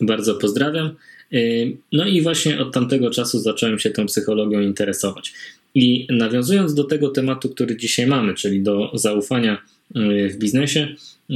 bardzo 0.01 0.35
pozdrawiam. 0.35 0.95
No 1.91 2.07
i 2.07 2.21
właśnie 2.21 2.59
od 2.59 2.73
tamtego 2.73 3.09
czasu 3.09 3.39
zacząłem 3.39 3.79
się 3.79 3.89
tą 3.89 4.05
psychologią 4.05 4.59
interesować. 4.59 5.33
I 5.75 6.07
nawiązując 6.09 6.73
do 6.73 6.83
tego 6.83 7.09
tematu, 7.09 7.49
który 7.49 7.77
dzisiaj 7.77 8.07
mamy, 8.07 8.33
czyli 8.33 8.61
do 8.61 8.91
zaufania 8.93 9.61
y, 9.95 10.29
w 10.29 10.37
biznesie, 10.37 10.95
y, 11.29 11.35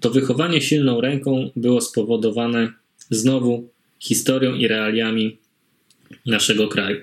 to 0.00 0.10
wychowanie 0.10 0.60
silną 0.60 1.00
ręką 1.00 1.50
było 1.56 1.80
spowodowane 1.80 2.72
znowu 3.10 3.68
historią 3.98 4.54
i 4.54 4.68
realiami 4.68 5.36
naszego 6.26 6.68
kraju. 6.68 7.00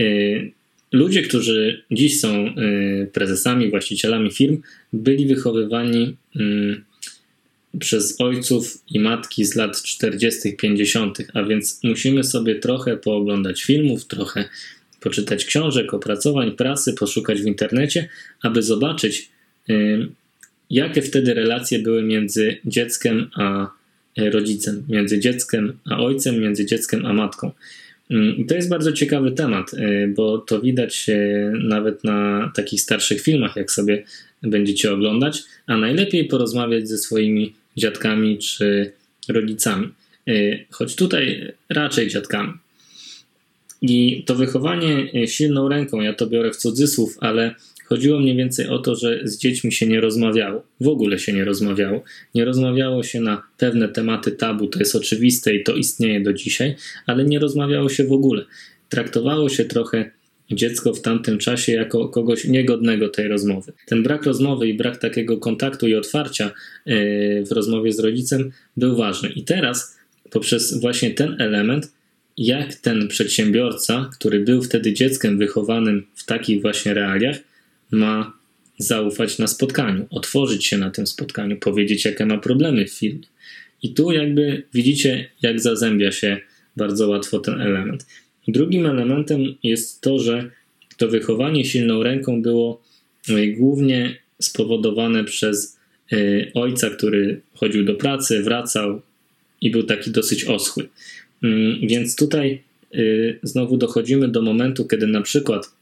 Y, 0.00 0.52
ludzie, 0.92 1.22
którzy 1.22 1.82
dziś 1.90 2.20
są 2.20 2.54
prezesami, 3.12 3.70
właścicielami 3.70 4.30
firm, 4.30 4.62
byli 4.92 5.26
wychowywani 5.26 6.16
przez 7.78 8.20
ojców 8.20 8.78
i 8.90 9.00
matki 9.00 9.44
z 9.44 9.54
lat 9.54 9.82
40., 9.82 10.56
50., 10.56 11.18
a 11.34 11.42
więc 11.42 11.80
musimy 11.84 12.24
sobie 12.24 12.54
trochę 12.54 12.96
pooglądać 12.96 13.62
filmów, 13.62 14.04
trochę 14.06 14.44
poczytać 15.00 15.44
książek, 15.44 15.94
opracowań, 15.94 16.52
prasy, 16.52 16.92
poszukać 16.92 17.42
w 17.42 17.46
internecie, 17.46 18.08
aby 18.42 18.62
zobaczyć, 18.62 19.30
jakie 20.70 21.02
wtedy 21.02 21.34
relacje 21.34 21.78
były 21.78 22.02
między 22.02 22.58
dzieckiem 22.64 23.30
a 23.34 23.70
e, 24.18 24.30
rodzicem, 24.30 24.84
między 24.88 25.20
dzieckiem 25.20 25.78
a 25.90 25.98
ojcem, 25.98 26.40
między 26.40 26.66
dzieckiem 26.66 27.06
a 27.06 27.12
matką. 27.12 27.50
Mm, 28.10 28.36
I 28.36 28.46
to 28.46 28.54
jest 28.54 28.68
bardzo 28.68 28.92
ciekawy 28.92 29.32
temat, 29.32 29.74
y, 29.74 30.12
bo 30.16 30.38
to 30.38 30.60
widać 30.60 31.06
nawet 31.52 32.04
na 32.04 32.52
takich 32.54 32.80
starszych 32.80 33.20
filmach, 33.20 33.56
jak 33.56 33.70
sobie 33.70 34.04
będziecie 34.42 34.92
oglądać, 34.92 35.42
a 35.66 35.76
najlepiej 35.76 36.24
porozmawiać 36.24 36.88
ze 36.88 36.98
swoimi 36.98 37.54
dziadkami 37.76 38.38
czy 38.38 38.92
rodzicami. 39.28 39.88
Y, 40.28 40.64
choć 40.70 40.96
tutaj 40.96 41.52
raczej 41.68 42.08
dziadkami. 42.08 42.52
I 43.82 44.24
to 44.26 44.34
wychowanie 44.34 45.10
silną 45.26 45.68
ręką, 45.68 46.00
ja 46.00 46.14
to 46.14 46.26
biorę 46.26 46.50
w 46.50 46.56
cudzysłów, 46.56 47.16
ale 47.20 47.54
chodziło 47.86 48.20
mniej 48.20 48.36
więcej 48.36 48.68
o 48.68 48.78
to, 48.78 48.96
że 48.96 49.20
z 49.24 49.38
dziećmi 49.38 49.72
się 49.72 49.86
nie 49.86 50.00
rozmawiało. 50.00 50.62
W 50.80 50.88
ogóle 50.88 51.18
się 51.18 51.32
nie 51.32 51.44
rozmawiało. 51.44 52.02
Nie 52.34 52.44
rozmawiało 52.44 53.02
się 53.02 53.20
na 53.20 53.42
pewne 53.58 53.88
tematy 53.88 54.32
tabu, 54.32 54.66
to 54.66 54.78
jest 54.78 54.96
oczywiste 54.96 55.54
i 55.54 55.62
to 55.62 55.74
istnieje 55.74 56.20
do 56.20 56.32
dzisiaj, 56.32 56.76
ale 57.06 57.24
nie 57.24 57.38
rozmawiało 57.38 57.88
się 57.88 58.04
w 58.04 58.12
ogóle. 58.12 58.44
Traktowało 58.88 59.48
się 59.48 59.64
trochę 59.64 60.10
dziecko 60.54 60.94
w 60.94 61.00
tamtym 61.00 61.38
czasie 61.38 61.72
jako 61.72 62.08
kogoś 62.08 62.44
niegodnego 62.44 63.08
tej 63.08 63.28
rozmowy. 63.28 63.72
Ten 63.86 64.02
brak 64.02 64.22
rozmowy 64.22 64.68
i 64.68 64.74
brak 64.74 64.96
takiego 64.96 65.36
kontaktu 65.36 65.88
i 65.88 65.94
otwarcia 65.94 66.46
e, 66.46 66.52
w 67.42 67.52
rozmowie 67.52 67.92
z 67.92 67.98
rodzicem 67.98 68.52
był 68.76 68.96
ważny. 68.96 69.28
I 69.28 69.44
teraz 69.44 69.98
poprzez 70.30 70.80
właśnie 70.80 71.10
ten 71.10 71.36
element, 71.38 71.92
jak 72.36 72.74
ten 72.74 73.08
przedsiębiorca, 73.08 74.10
który 74.12 74.40
był 74.40 74.62
wtedy 74.62 74.92
dzieckiem 74.92 75.38
wychowanym 75.38 76.06
w 76.14 76.24
takich 76.24 76.62
właśnie 76.62 76.94
realiach, 76.94 77.36
ma 77.90 78.32
zaufać 78.78 79.38
na 79.38 79.46
spotkaniu, 79.46 80.06
otworzyć 80.10 80.66
się 80.66 80.78
na 80.78 80.90
tym 80.90 81.06
spotkaniu, 81.06 81.56
powiedzieć, 81.56 82.04
jakie 82.04 82.26
ma 82.26 82.38
problemy 82.38 82.86
w 82.86 82.92
firmie. 82.92 83.26
I 83.82 83.94
tu 83.94 84.12
jakby 84.12 84.62
widzicie, 84.74 85.30
jak 85.42 85.60
zazębia 85.60 86.12
się 86.12 86.40
bardzo 86.76 87.08
łatwo 87.08 87.38
ten 87.38 87.60
element. 87.60 88.06
Drugim 88.48 88.86
elementem 88.86 89.54
jest 89.62 90.00
to, 90.00 90.18
że 90.18 90.50
to 90.96 91.08
wychowanie 91.08 91.64
silną 91.64 92.02
ręką 92.02 92.42
było 92.42 92.82
e, 93.28 93.46
głównie 93.46 94.16
spowodowane 94.40 95.24
przez 95.24 95.78
e, 96.12 96.16
ojca, 96.54 96.90
który 96.90 97.40
chodził 97.54 97.84
do 97.84 97.94
pracy, 97.94 98.42
wracał 98.42 99.02
i 99.60 99.70
był 99.70 99.82
taki 99.82 100.10
dosyć 100.10 100.44
oschły. 100.44 100.88
Mm, 101.42 101.78
więc 101.82 102.16
tutaj 102.16 102.62
e, 102.94 102.98
znowu 103.42 103.76
dochodzimy 103.76 104.28
do 104.28 104.42
momentu, 104.42 104.84
kiedy 104.84 105.06
na 105.06 105.22
przykład 105.22 105.72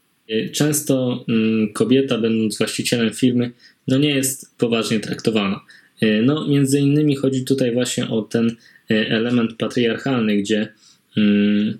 często 0.51 1.25
mm, 1.29 1.73
kobieta, 1.73 2.17
będąc 2.17 2.57
właścicielem 2.57 3.13
firmy, 3.13 3.51
no 3.87 3.97
nie 3.97 4.09
jest 4.09 4.57
poważnie 4.57 4.99
traktowana. 4.99 5.61
No, 6.23 6.47
między 6.47 6.79
innymi 6.79 7.15
chodzi 7.15 7.45
tutaj 7.45 7.73
właśnie 7.73 8.09
o 8.09 8.21
ten 8.21 8.55
element 8.89 9.53
patriarchalny, 9.57 10.37
gdzie 10.37 10.67
mm, 11.17 11.77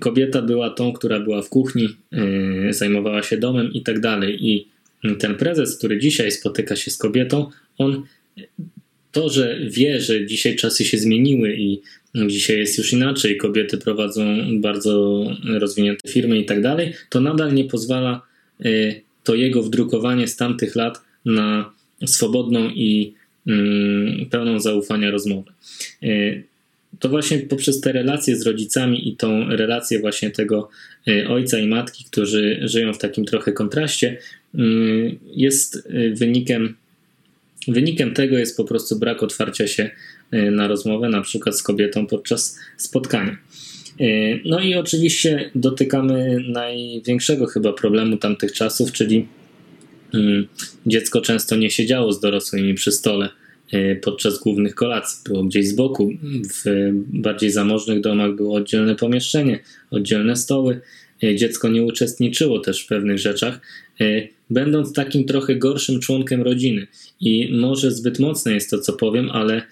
kobieta 0.00 0.42
była 0.42 0.70
tą, 0.70 0.92
która 0.92 1.20
była 1.20 1.42
w 1.42 1.48
kuchni, 1.48 1.88
yy, 2.12 2.72
zajmowała 2.72 3.22
się 3.22 3.36
domem 3.36 3.72
i 3.72 3.82
tak 3.82 4.00
dalej. 4.00 4.48
I 4.48 4.68
ten 5.18 5.34
prezes, 5.34 5.78
który 5.78 5.98
dzisiaj 5.98 6.32
spotyka 6.32 6.76
się 6.76 6.90
z 6.90 6.96
kobietą, 6.96 7.46
on 7.78 8.02
to, 9.12 9.28
że 9.28 9.58
wie, 9.70 10.00
że 10.00 10.26
dzisiaj 10.26 10.56
czasy 10.56 10.84
się 10.84 10.98
zmieniły 10.98 11.56
i 11.56 11.80
dzisiaj 12.26 12.58
jest 12.58 12.78
już 12.78 12.92
inaczej, 12.92 13.36
kobiety 13.36 13.78
prowadzą 13.78 14.22
bardzo 14.60 15.24
rozwinięte 15.58 16.08
firmy 16.08 16.38
i 16.38 16.44
tak 16.44 16.62
dalej, 16.62 16.92
to 17.08 17.20
nadal 17.20 17.54
nie 17.54 17.64
pozwala 17.64 18.22
yy, 18.60 19.00
to 19.24 19.34
jego 19.34 19.62
wdrukowanie 19.62 20.28
z 20.28 20.36
tamtych 20.36 20.76
lat 20.76 21.00
na 21.24 21.72
swobodną 22.06 22.68
i 22.68 23.14
yy, 23.46 24.26
pełną 24.30 24.60
zaufania 24.60 25.10
rozmowę 25.10 25.52
to 26.98 27.08
właśnie 27.08 27.38
poprzez 27.38 27.80
te 27.80 27.92
relacje 27.92 28.36
z 28.36 28.46
rodzicami 28.46 29.08
i 29.08 29.16
tą 29.16 29.48
relację 29.48 30.00
właśnie 30.00 30.30
tego 30.30 30.68
y, 31.08 31.28
ojca 31.28 31.58
i 31.58 31.66
matki, 31.66 32.04
którzy 32.04 32.60
żyją 32.62 32.92
w 32.92 32.98
takim 32.98 33.24
trochę 33.24 33.52
kontraście, 33.52 34.18
y, 34.54 34.58
jest 35.26 35.76
y, 35.76 36.14
wynikiem, 36.16 36.76
wynikiem 37.68 38.14
tego 38.14 38.38
jest 38.38 38.56
po 38.56 38.64
prostu 38.64 38.98
brak 38.98 39.22
otwarcia 39.22 39.66
się 39.66 39.90
na 40.32 40.68
rozmowę, 40.68 41.08
na 41.08 41.22
przykład 41.22 41.58
z 41.58 41.62
kobietą 41.62 42.06
podczas 42.06 42.58
spotkania. 42.76 43.36
No 44.44 44.60
i 44.60 44.74
oczywiście 44.74 45.50
dotykamy 45.54 46.44
największego 46.48 47.46
chyba 47.46 47.72
problemu 47.72 48.16
tamtych 48.16 48.52
czasów, 48.52 48.92
czyli 48.92 49.26
dziecko 50.86 51.20
często 51.20 51.56
nie 51.56 51.70
siedziało 51.70 52.12
z 52.12 52.20
dorosłymi 52.20 52.74
przy 52.74 52.92
stole 52.92 53.28
podczas 54.02 54.38
głównych 54.38 54.74
kolacji. 54.74 55.18
Było 55.24 55.44
gdzieś 55.44 55.68
z 55.68 55.72
boku. 55.72 56.10
W 56.64 56.90
bardziej 57.12 57.50
zamożnych 57.50 58.00
domach 58.00 58.34
było 58.34 58.56
oddzielne 58.56 58.96
pomieszczenie, 58.96 59.60
oddzielne 59.90 60.36
stoły. 60.36 60.80
E, 61.22 61.36
dziecko 61.36 61.68
nie 61.68 61.82
uczestniczyło 61.82 62.58
też 62.58 62.84
w 62.84 62.86
pewnych 62.86 63.18
rzeczach, 63.18 63.60
e, 64.00 64.28
będąc 64.50 64.92
takim 64.92 65.24
trochę 65.24 65.56
gorszym 65.56 66.00
członkiem 66.00 66.42
rodziny. 66.42 66.86
I 67.20 67.52
może 67.52 67.90
zbyt 67.90 68.18
mocne 68.18 68.52
jest 68.52 68.70
to, 68.70 68.78
co 68.78 68.92
powiem, 68.92 69.30
ale 69.30 69.62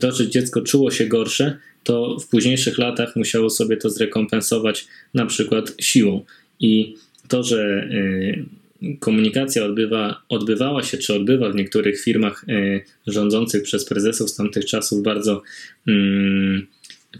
to, 0.00 0.12
że 0.12 0.28
dziecko 0.28 0.60
czuło 0.60 0.90
się 0.90 1.06
gorsze, 1.06 1.58
to 1.84 2.16
w 2.20 2.28
późniejszych 2.28 2.78
latach 2.78 3.16
musiało 3.16 3.50
sobie 3.50 3.76
to 3.76 3.90
zrekompensować 3.90 4.86
na 5.14 5.26
przykład 5.26 5.74
siłą. 5.80 6.24
I 6.60 6.94
to, 7.28 7.42
że 7.42 7.88
komunikacja 9.00 9.64
odbywa, 9.64 10.22
odbywała 10.28 10.82
się, 10.82 10.98
czy 10.98 11.14
odbywa 11.14 11.50
w 11.50 11.54
niektórych 11.54 12.00
firmach 12.00 12.44
y, 12.48 12.84
rządzących 13.06 13.62
przez 13.62 13.84
prezesów 13.84 14.30
z 14.30 14.36
tamtych 14.36 14.66
czasów 14.66 15.02
bardzo 15.02 15.42
mm, 15.86 16.66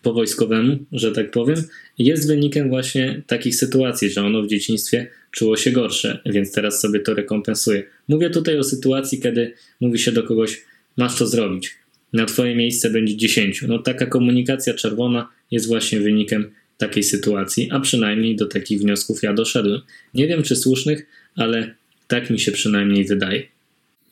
po 0.03 0.13
wojskowemu, 0.13 0.79
że 0.93 1.13
tak 1.13 1.31
powiem, 1.31 1.57
jest 1.99 2.29
wynikiem 2.29 2.69
właśnie 2.69 3.23
takich 3.27 3.57
sytuacji, 3.57 4.11
że 4.11 4.23
ono 4.23 4.43
w 4.43 4.47
dzieciństwie 4.47 5.07
czuło 5.31 5.57
się 5.57 5.71
gorsze, 5.71 6.19
więc 6.27 6.53
teraz 6.53 6.81
sobie 6.81 7.01
to 7.01 7.15
rekompensuje. 7.15 7.85
Mówię 8.09 8.31
tutaj 8.31 8.59
o 8.59 8.65
sytuacji, 8.65 9.21
kiedy 9.21 9.53
mówi 9.81 9.99
się 9.99 10.13
do 10.13 10.23
kogoś, 10.23 10.65
masz 10.97 11.19
to 11.19 11.27
zrobić. 11.27 11.75
Na 12.13 12.27
twoje 12.27 12.57
miejsce 12.57 12.91
będzie 12.91 13.17
dziesięciu. 13.17 13.69
No 13.69 13.79
taka 13.79 14.07
komunikacja 14.07 14.75
czerwona 14.75 15.29
jest 15.51 15.67
właśnie 15.67 16.01
wynikiem 16.01 16.51
takiej 16.79 17.03
sytuacji, 17.03 17.69
a 17.71 17.81
przynajmniej 17.81 18.37
do 18.37 18.47
takich 18.47 18.81
wniosków 18.81 19.23
ja 19.23 19.35
doszedłem. 19.35 19.81
Nie 20.15 20.27
wiem 20.27 20.43
czy 20.43 20.57
słusznych, 20.57 21.07
ale 21.39 21.75
tak 22.09 22.31
mi 22.31 22.41
się 22.41 22.53
przynajmniej 22.53 23.05
wydaje. 23.05 23.43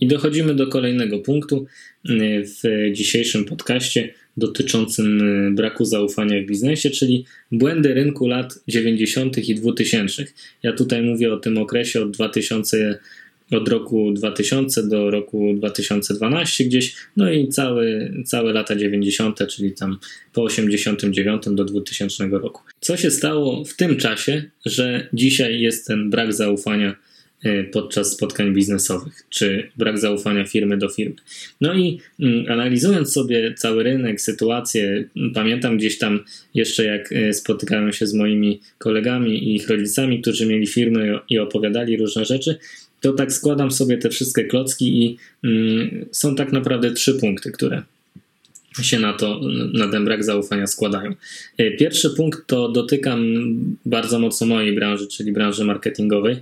I 0.00 0.06
dochodzimy 0.06 0.54
do 0.54 0.66
kolejnego 0.66 1.18
punktu 1.18 1.66
y, 2.10 2.44
w 2.44 2.92
dzisiejszym 2.92 3.44
podcaście 3.44 4.14
dotyczącym 4.36 5.20
y, 5.48 5.50
braku 5.50 5.84
zaufania 5.84 6.42
w 6.42 6.46
biznesie, 6.46 6.90
czyli 6.90 7.24
błędy 7.52 7.94
rynku 7.94 8.26
lat 8.26 8.58
90. 8.68 9.48
i 9.48 9.54
2000. 9.54 10.24
Ja 10.62 10.72
tutaj 10.72 11.02
mówię 11.02 11.32
o 11.32 11.36
tym 11.36 11.58
okresie 11.58 12.02
od 12.02 12.10
2000 12.10 12.98
od 13.50 13.68
roku 13.68 14.12
2000 14.12 14.88
do 14.88 15.10
roku 15.10 15.54
2012 15.54 16.64
gdzieś, 16.64 16.94
no 17.16 17.30
i 17.30 17.48
całe, 17.48 18.10
całe 18.24 18.52
lata 18.52 18.76
90., 18.76 19.48
czyli 19.48 19.72
tam 19.72 19.98
po 20.32 20.42
89 20.42 21.42
do 21.46 21.64
2000 21.64 22.28
roku. 22.28 22.62
Co 22.80 22.96
się 22.96 23.10
stało 23.10 23.64
w 23.64 23.76
tym 23.76 23.96
czasie, 23.96 24.50
że 24.64 25.08
dzisiaj 25.12 25.60
jest 25.60 25.86
ten 25.86 26.10
brak 26.10 26.32
zaufania 26.32 26.96
podczas 27.72 28.12
spotkań 28.12 28.54
biznesowych, 28.54 29.26
czy 29.30 29.70
brak 29.76 29.98
zaufania 29.98 30.44
firmy 30.44 30.76
do 30.76 30.88
firmy. 30.88 31.14
No 31.60 31.74
i 31.74 32.00
mm, 32.20 32.52
analizując 32.52 33.12
sobie 33.12 33.54
cały 33.54 33.82
rynek, 33.82 34.20
sytuację, 34.20 35.04
pamiętam 35.34 35.76
gdzieś 35.76 35.98
tam 35.98 36.20
jeszcze 36.54 36.84
jak 36.84 37.12
e, 37.12 37.32
spotykałem 37.32 37.92
się 37.92 38.06
z 38.06 38.14
moimi 38.14 38.60
kolegami 38.78 39.44
i 39.44 39.54
ich 39.56 39.68
rodzicami, 39.68 40.22
którzy 40.22 40.46
mieli 40.46 40.66
firmy 40.66 41.18
i 41.28 41.38
opowiadali 41.38 41.96
różne 41.96 42.24
rzeczy, 42.24 42.58
to 43.00 43.12
tak 43.12 43.32
składam 43.32 43.70
sobie 43.70 43.98
te 43.98 44.10
wszystkie 44.10 44.44
klocki 44.44 45.04
i 45.04 45.16
mm, 45.44 46.06
są 46.10 46.34
tak 46.34 46.52
naprawdę 46.52 46.92
trzy 46.92 47.14
punkty, 47.14 47.52
które 47.52 47.82
się 48.82 48.98
na 48.98 49.12
to, 49.12 49.40
na 49.72 49.88
ten 49.88 50.04
brak 50.04 50.24
zaufania 50.24 50.66
składają. 50.66 51.14
E, 51.58 51.70
pierwszy 51.70 52.10
punkt 52.10 52.46
to 52.46 52.68
dotykam 52.68 53.24
bardzo 53.86 54.18
mocno 54.18 54.46
mojej 54.46 54.74
branży, 54.74 55.06
czyli 55.06 55.32
branży 55.32 55.64
marketingowej 55.64 56.36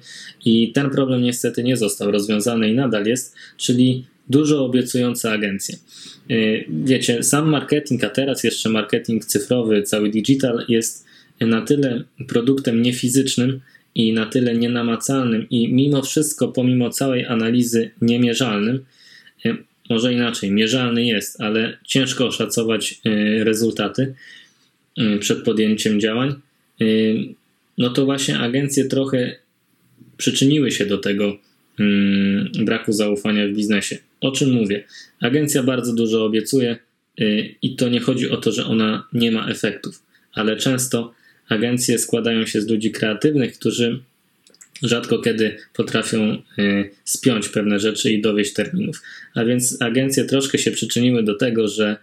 i 0.45 0.73
ten 0.73 0.91
problem 0.91 1.23
niestety 1.23 1.63
nie 1.63 1.77
został 1.77 2.11
rozwiązany 2.11 2.71
i 2.71 2.75
nadal 2.75 3.07
jest, 3.07 3.37
czyli 3.57 4.07
dużo 4.29 4.65
obiecujące 4.65 5.33
agencje. 5.33 5.77
E, 6.31 6.35
wiecie, 6.69 7.23
sam 7.23 7.49
marketing, 7.49 8.05
a 8.05 8.11
teraz 8.11 8.45
jeszcze 8.45 8.69
marketing 8.69 9.25
cyfrowy, 9.25 9.83
cały 9.83 10.11
digital 10.11 10.65
jest 10.69 11.05
na 11.41 11.63
tyle 11.63 12.05
produktem 12.29 12.83
niefizycznym, 12.83 13.61
i 13.95 14.13
na 14.13 14.27
tyle 14.27 14.55
nienamacalnym 14.55 15.47
i 15.51 15.73
mimo 15.73 16.03
wszystko, 16.03 16.49
pomimo 16.49 16.91
całej 16.91 17.27
analizy 17.27 17.91
niemierzalnym, 18.03 18.85
e, 19.45 19.57
może 19.91 20.13
inaczej, 20.13 20.51
mierzalny 20.51 21.05
jest, 21.05 21.41
ale 21.41 21.79
ciężko 21.85 22.27
oszacować 22.27 23.01
e, 23.05 23.45
rezultaty 23.45 24.15
e, 24.99 25.19
przed 25.19 25.43
podjęciem 25.43 26.01
działań, 26.01 26.35
no 27.79 27.91
to 27.91 28.05
właśnie 28.05 28.39
agencje 28.39 28.85
trochę 28.85 29.37
przyczyniły 30.17 30.71
się 30.71 30.87
do 30.87 30.99
tego 30.99 31.39
mm, 31.81 32.53
braku 32.65 32.93
zaufania 32.93 33.47
w 33.47 33.51
biznesie. 33.51 33.99
O 34.21 34.33
czym 34.33 34.53
mówię? 34.53 34.85
Agencja 35.21 35.63
bardzo 35.63 35.93
dużo 35.93 36.25
obiecuje 36.25 36.77
i 37.63 37.77
to 37.77 37.89
nie 37.89 38.01
chodzi 38.01 38.31
o 38.31 38.37
to, 38.37 38.53
że 38.53 38.65
ona 38.65 39.09
nie 39.13 39.33
ma 39.33 39.49
efektów, 39.49 40.03
ale 40.33 40.57
często 40.57 41.15
agencje 41.49 41.99
składają 41.99 42.47
się 42.47 42.61
z 42.61 42.69
ludzi 42.69 42.91
kreatywnych, 42.91 43.59
którzy 43.59 44.03
rzadko 44.83 45.19
kiedy 45.19 45.57
potrafią 45.75 46.43
spiąć 47.05 47.49
pewne 47.49 47.81
rzeczy 47.81 48.13
i 48.13 48.23
dowieść 48.23 48.53
terminów. 48.53 49.03
A 49.35 49.45
więc 49.45 49.83
agencje 49.83 50.25
troszkę 50.25 50.59
się 50.59 50.71
przyczyniły 50.71 51.23
do 51.23 51.35
tego, 51.35 51.69
że 51.69 51.97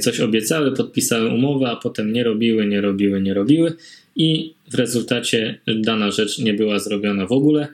coś 0.00 0.20
obiecały, 0.20 0.72
podpisały 0.72 1.28
umowę, 1.28 1.70
a 1.70 1.76
potem 1.76 2.12
nie 2.12 2.24
robiły, 2.24 2.66
nie 2.66 2.80
robiły, 2.80 3.20
nie 3.20 3.34
robiły 3.34 3.72
i 4.16 4.54
w 4.70 4.74
rezultacie 4.74 5.58
dana 5.66 6.10
rzecz 6.10 6.38
nie 6.38 6.54
była 6.54 6.78
zrobiona 6.78 7.26
w 7.26 7.32
ogóle, 7.32 7.68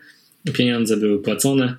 pieniądze 0.52 0.96
były 0.96 1.22
płacone, 1.22 1.76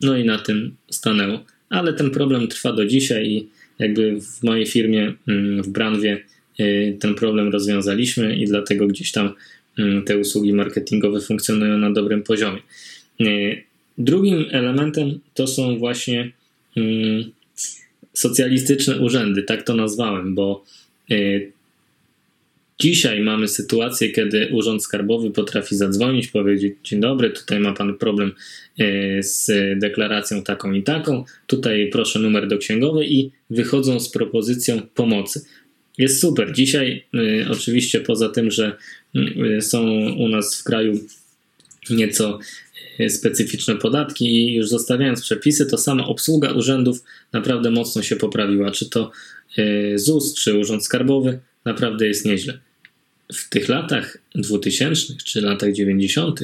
no 0.00 0.16
i 0.16 0.24
na 0.24 0.38
tym 0.38 0.76
stanęło. 0.90 1.44
Ale 1.68 1.92
ten 1.92 2.10
problem 2.10 2.48
trwa 2.48 2.72
do 2.72 2.86
dzisiaj 2.86 3.28
i 3.28 3.48
jakby 3.78 4.20
w 4.20 4.42
mojej 4.42 4.66
firmie, 4.66 5.14
mm, 5.28 5.62
w 5.62 5.68
Branwie, 5.68 6.24
y, 6.60 6.96
ten 7.00 7.14
problem 7.14 7.52
rozwiązaliśmy 7.52 8.36
i 8.36 8.46
dlatego 8.46 8.86
gdzieś 8.86 9.12
tam 9.12 9.34
te 10.06 10.18
usługi 10.18 10.52
marketingowe 10.52 11.20
funkcjonują 11.20 11.78
na 11.78 11.90
dobrym 11.90 12.22
poziomie. 12.22 12.58
Y, 13.20 13.62
drugim 13.98 14.44
elementem 14.50 15.20
to 15.34 15.46
są 15.46 15.78
właśnie 15.78 16.32
mm, 16.76 17.24
socjalistyczne 18.12 18.98
urzędy, 18.98 19.42
tak 19.42 19.62
to 19.62 19.74
nazwałem, 19.74 20.34
bo 20.34 20.64
y, 21.10 21.52
Dzisiaj 22.80 23.20
mamy 23.20 23.48
sytuację, 23.48 24.10
kiedy 24.10 24.48
Urząd 24.52 24.82
Skarbowy 24.82 25.30
potrafi 25.30 25.76
zadzwonić, 25.76 26.28
powiedzieć: 26.28 26.74
Dzień 26.84 27.00
dobry, 27.00 27.30
tutaj 27.30 27.60
ma 27.60 27.72
pan 27.72 27.94
problem 27.98 28.32
e, 28.78 29.22
z 29.22 29.50
deklaracją 29.78 30.42
taką 30.42 30.72
i 30.72 30.82
taką, 30.82 31.24
tutaj 31.46 31.88
proszę 31.92 32.18
numer 32.18 32.48
do 32.48 32.58
księgowej 32.58 33.14
i 33.14 33.30
wychodzą 33.50 34.00
z 34.00 34.10
propozycją 34.10 34.82
pomocy. 34.94 35.44
Jest 35.98 36.20
super. 36.20 36.52
Dzisiaj, 36.52 37.04
e, 37.14 37.50
oczywiście, 37.50 38.00
poza 38.00 38.28
tym, 38.28 38.50
że 38.50 38.76
e, 39.56 39.60
są 39.60 39.82
u 40.16 40.28
nas 40.28 40.60
w 40.60 40.64
kraju 40.64 41.00
nieco 41.90 42.38
specyficzne 43.08 43.76
podatki 43.76 44.24
i 44.24 44.54
już 44.54 44.68
zostawiając 44.68 45.22
przepisy, 45.22 45.66
to 45.66 45.78
sama 45.78 46.06
obsługa 46.06 46.52
urzędów 46.52 47.04
naprawdę 47.32 47.70
mocno 47.70 48.02
się 48.02 48.16
poprawiła. 48.16 48.70
Czy 48.70 48.90
to 48.90 49.10
ZUS, 49.94 50.34
czy 50.34 50.58
Urząd 50.58 50.84
Skarbowy, 50.84 51.38
naprawdę 51.64 52.06
jest 52.06 52.26
nieźle. 52.26 52.58
W 53.32 53.48
tych 53.48 53.68
latach 53.68 54.18
2000 54.34 55.14
czy 55.24 55.40
latach 55.40 55.72
90. 55.72 56.40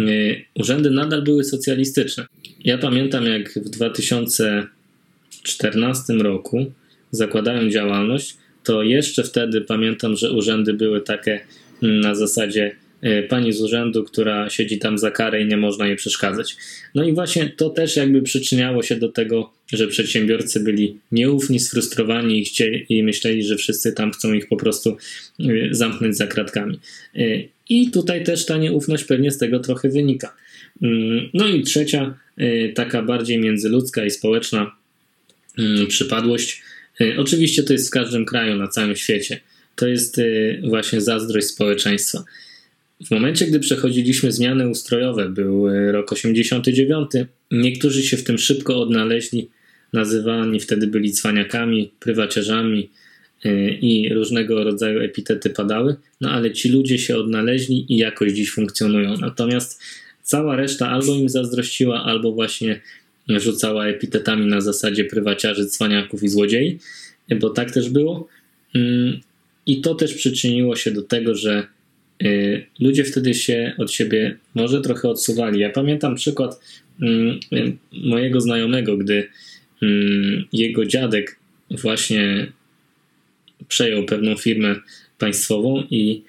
Y, 0.00 0.44
urzędy 0.54 0.90
nadal 0.90 1.22
były 1.22 1.44
socjalistyczne. 1.44 2.26
Ja 2.64 2.78
pamiętam, 2.78 3.24
jak 3.24 3.52
w 3.52 3.68
2014 3.68 6.12
roku 6.12 6.72
zakładałem 7.10 7.70
działalność, 7.70 8.36
to 8.70 8.82
jeszcze 8.82 9.24
wtedy 9.24 9.60
pamiętam, 9.60 10.16
że 10.16 10.32
urzędy 10.32 10.74
były 10.74 11.00
takie 11.00 11.40
mm, 11.82 12.00
na 12.00 12.14
zasadzie 12.14 12.76
E, 13.02 13.22
pani 13.22 13.52
z 13.52 13.62
urzędu, 13.62 14.04
która 14.04 14.50
siedzi 14.50 14.78
tam 14.78 14.98
za 14.98 15.10
karę 15.10 15.42
i 15.42 15.46
nie 15.46 15.56
można 15.56 15.86
jej 15.86 15.96
przeszkadzać. 15.96 16.56
No 16.94 17.04
i 17.04 17.12
właśnie 17.12 17.52
to 17.56 17.70
też 17.70 17.96
jakby 17.96 18.22
przyczyniało 18.22 18.82
się 18.82 18.96
do 18.96 19.08
tego, 19.08 19.52
że 19.72 19.88
przedsiębiorcy 19.88 20.60
byli 20.60 20.98
nieufni, 21.12 21.60
sfrustrowani 21.60 22.40
i, 22.40 22.44
chcieli, 22.44 22.86
i 22.88 23.02
myśleli, 23.02 23.44
że 23.44 23.56
wszyscy 23.56 23.92
tam 23.92 24.12
chcą 24.12 24.32
ich 24.32 24.48
po 24.48 24.56
prostu 24.56 24.96
e, 25.40 25.44
zamknąć 25.70 26.16
za 26.16 26.26
kratkami. 26.26 26.78
E, 27.14 27.20
I 27.68 27.90
tutaj 27.90 28.24
też 28.24 28.46
ta 28.46 28.56
nieufność 28.56 29.04
pewnie 29.04 29.30
z 29.30 29.38
tego 29.38 29.58
trochę 29.58 29.88
wynika. 29.88 30.36
Mm, 30.82 31.30
no 31.34 31.48
i 31.48 31.62
trzecia, 31.62 32.14
taka 32.74 33.02
bardziej 33.02 33.38
międzyludzka 33.38 34.04
i 34.04 34.10
społeczna 34.10 34.76
mm, 35.58 35.86
przypadłość. 35.86 36.62
Oczywiście 37.18 37.62
to 37.62 37.72
jest 37.72 37.88
w 37.88 37.90
każdym 37.90 38.24
kraju, 38.24 38.56
na 38.56 38.68
całym 38.68 38.96
świecie. 38.96 39.40
To 39.76 39.88
jest 39.88 40.20
właśnie 40.62 41.00
zazdrość 41.00 41.46
społeczeństwa. 41.46 42.24
W 43.06 43.10
momencie, 43.10 43.46
gdy 43.46 43.60
przechodziliśmy 43.60 44.32
zmiany 44.32 44.68
ustrojowe, 44.68 45.28
był 45.28 45.68
e, 45.68 45.92
rok 45.92 46.12
89, 46.12 47.10
niektórzy 47.50 48.02
się 48.02 48.16
w 48.16 48.24
tym 48.24 48.38
szybko 48.38 48.82
odnaleźli, 48.82 49.48
nazywani 49.92 50.60
wtedy 50.60 50.86
byli 50.86 51.12
cwaniakami, 51.12 51.92
prywaciarzami 52.00 52.90
e, 53.44 53.70
i 53.70 54.14
różnego 54.14 54.64
rodzaju 54.64 55.00
epitety 55.00 55.50
padały, 55.50 55.96
no 56.20 56.30
ale 56.30 56.52
ci 56.52 56.68
ludzie 56.68 56.98
się 56.98 57.16
odnaleźli 57.16 57.92
i 57.92 57.96
jakoś 57.96 58.32
dziś 58.32 58.50
funkcjonują. 58.50 59.16
Natomiast 59.16 59.82
cała 60.22 60.56
reszta 60.56 60.88
albo 60.88 61.14
im 61.14 61.28
zazdrościła, 61.28 62.04
albo 62.04 62.32
właśnie 62.32 62.80
rzucała 63.28 63.86
epitetami 63.86 64.46
na 64.46 64.60
zasadzie 64.60 65.04
prywaciarzy, 65.04 65.66
cwaniaków 65.66 66.22
i 66.22 66.28
złodziei, 66.28 66.78
bo 67.40 67.50
tak 67.50 67.70
też 67.70 67.90
było. 67.90 68.28
Mm, 68.74 69.20
I 69.66 69.80
to 69.80 69.94
też 69.94 70.14
przyczyniło 70.14 70.76
się 70.76 70.90
do 70.90 71.02
tego, 71.02 71.34
że 71.34 71.66
Y, 72.24 72.66
ludzie 72.80 73.04
wtedy 73.04 73.34
się 73.34 73.74
od 73.78 73.92
siebie 73.92 74.36
może 74.54 74.80
trochę 74.80 75.08
odsuwali. 75.08 75.60
Ja 75.60 75.70
pamiętam 75.70 76.14
przykład 76.14 76.60
mm, 77.02 77.40
mojego 77.92 78.40
znajomego, 78.40 78.96
gdy 78.96 79.28
mm, 79.82 80.44
jego 80.52 80.86
dziadek 80.86 81.38
właśnie 81.70 82.52
przejął 83.68 84.04
pewną 84.04 84.36
firmę 84.36 84.76
państwową 85.18 85.82
i 85.90 86.22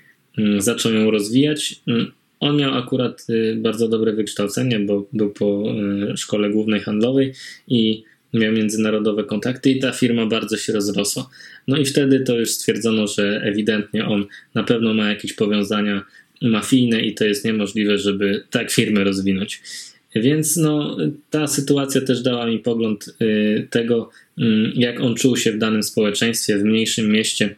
zaczął 0.58 0.94
ją 0.94 1.12
rozwijać. 1.12 1.76
On 2.42 2.58
miał 2.58 2.74
akurat 2.78 3.26
y, 3.30 3.56
bardzo 3.56 3.88
dobre 3.88 4.14
wykształcenie, 4.14 4.80
bo 4.80 5.08
był 5.14 5.30
po 5.30 5.64
y, 6.14 6.18
szkole 6.18 6.50
głównej 6.50 6.80
handlowej 6.80 7.34
i 7.68 8.04
miał 8.34 8.54
międzynarodowe 8.54 9.24
kontakty 9.24 9.72
i 9.72 9.80
ta 9.80 9.92
firma 9.92 10.26
bardzo 10.26 10.58
się 10.58 10.74
rozrosła. 10.74 11.30
No 11.68 11.78
i 11.78 11.86
wtedy 11.86 12.20
to 12.20 12.40
już 12.40 12.50
stwierdzono, 12.50 13.08
że 13.08 13.42
ewidentnie 13.44 14.06
on 14.06 14.26
na 14.56 14.64
pewno 14.64 14.94
ma 14.94 15.10
jakieś 15.10 15.34
powiązania 15.34 16.06
mafijne 16.42 17.02
i 17.02 17.14
to 17.14 17.26
jest 17.26 17.46
niemożliwe, 17.46 17.98
żeby 17.98 18.44
tak 18.50 18.72
firmę 18.72 19.04
rozwinąć. 19.04 19.62
Więc 20.16 20.58
no, 20.58 20.98
ta 21.30 21.48
sytuacja 21.48 22.02
też 22.02 22.22
dała 22.22 22.46
mi 22.46 22.60
pogląd 22.60 23.16
y, 23.22 23.68
tego, 23.70 24.10
y, 24.40 24.44
jak 24.76 25.02
on 25.02 25.16
czuł 25.16 25.38
się 25.38 25.52
w 25.52 25.58
danym 25.58 25.84
społeczeństwie, 25.84 26.58
w 26.58 26.64
mniejszym 26.64 27.12
mieście 27.12 27.56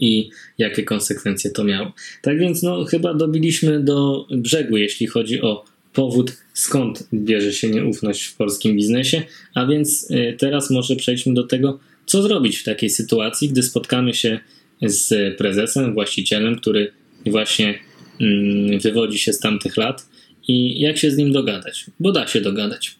i 0.00 0.30
jakie 0.58 0.82
konsekwencje 0.82 1.50
to 1.50 1.64
miało. 1.64 1.92
Tak 2.22 2.38
więc 2.38 2.62
no, 2.62 2.84
chyba 2.84 3.14
dobiliśmy 3.14 3.80
do 3.80 4.26
brzegu, 4.30 4.76
jeśli 4.76 5.06
chodzi 5.06 5.42
o 5.42 5.64
powód, 5.92 6.32
skąd 6.54 7.08
bierze 7.14 7.52
się 7.52 7.70
nieufność 7.70 8.24
w 8.24 8.36
polskim 8.36 8.76
biznesie. 8.76 9.22
A 9.54 9.66
więc 9.66 10.10
y, 10.10 10.36
teraz 10.38 10.70
może 10.70 10.96
przejdźmy 10.96 11.34
do 11.34 11.44
tego, 11.44 11.78
co 12.06 12.22
zrobić 12.22 12.56
w 12.56 12.64
takiej 12.64 12.90
sytuacji, 12.90 13.48
gdy 13.48 13.62
spotkamy 13.62 14.14
się 14.14 14.40
z 14.82 15.36
prezesem, 15.38 15.94
właścicielem, 15.94 16.56
który 16.56 16.92
właśnie 17.26 17.78
mm, 18.20 18.78
wywodzi 18.80 19.18
się 19.18 19.32
z 19.32 19.38
tamtych 19.38 19.76
lat 19.76 20.08
i 20.48 20.80
jak 20.80 20.98
się 20.98 21.10
z 21.10 21.16
nim 21.16 21.32
dogadać, 21.32 21.86
bo 22.00 22.12
da 22.12 22.26
się 22.26 22.40
dogadać. 22.40 22.94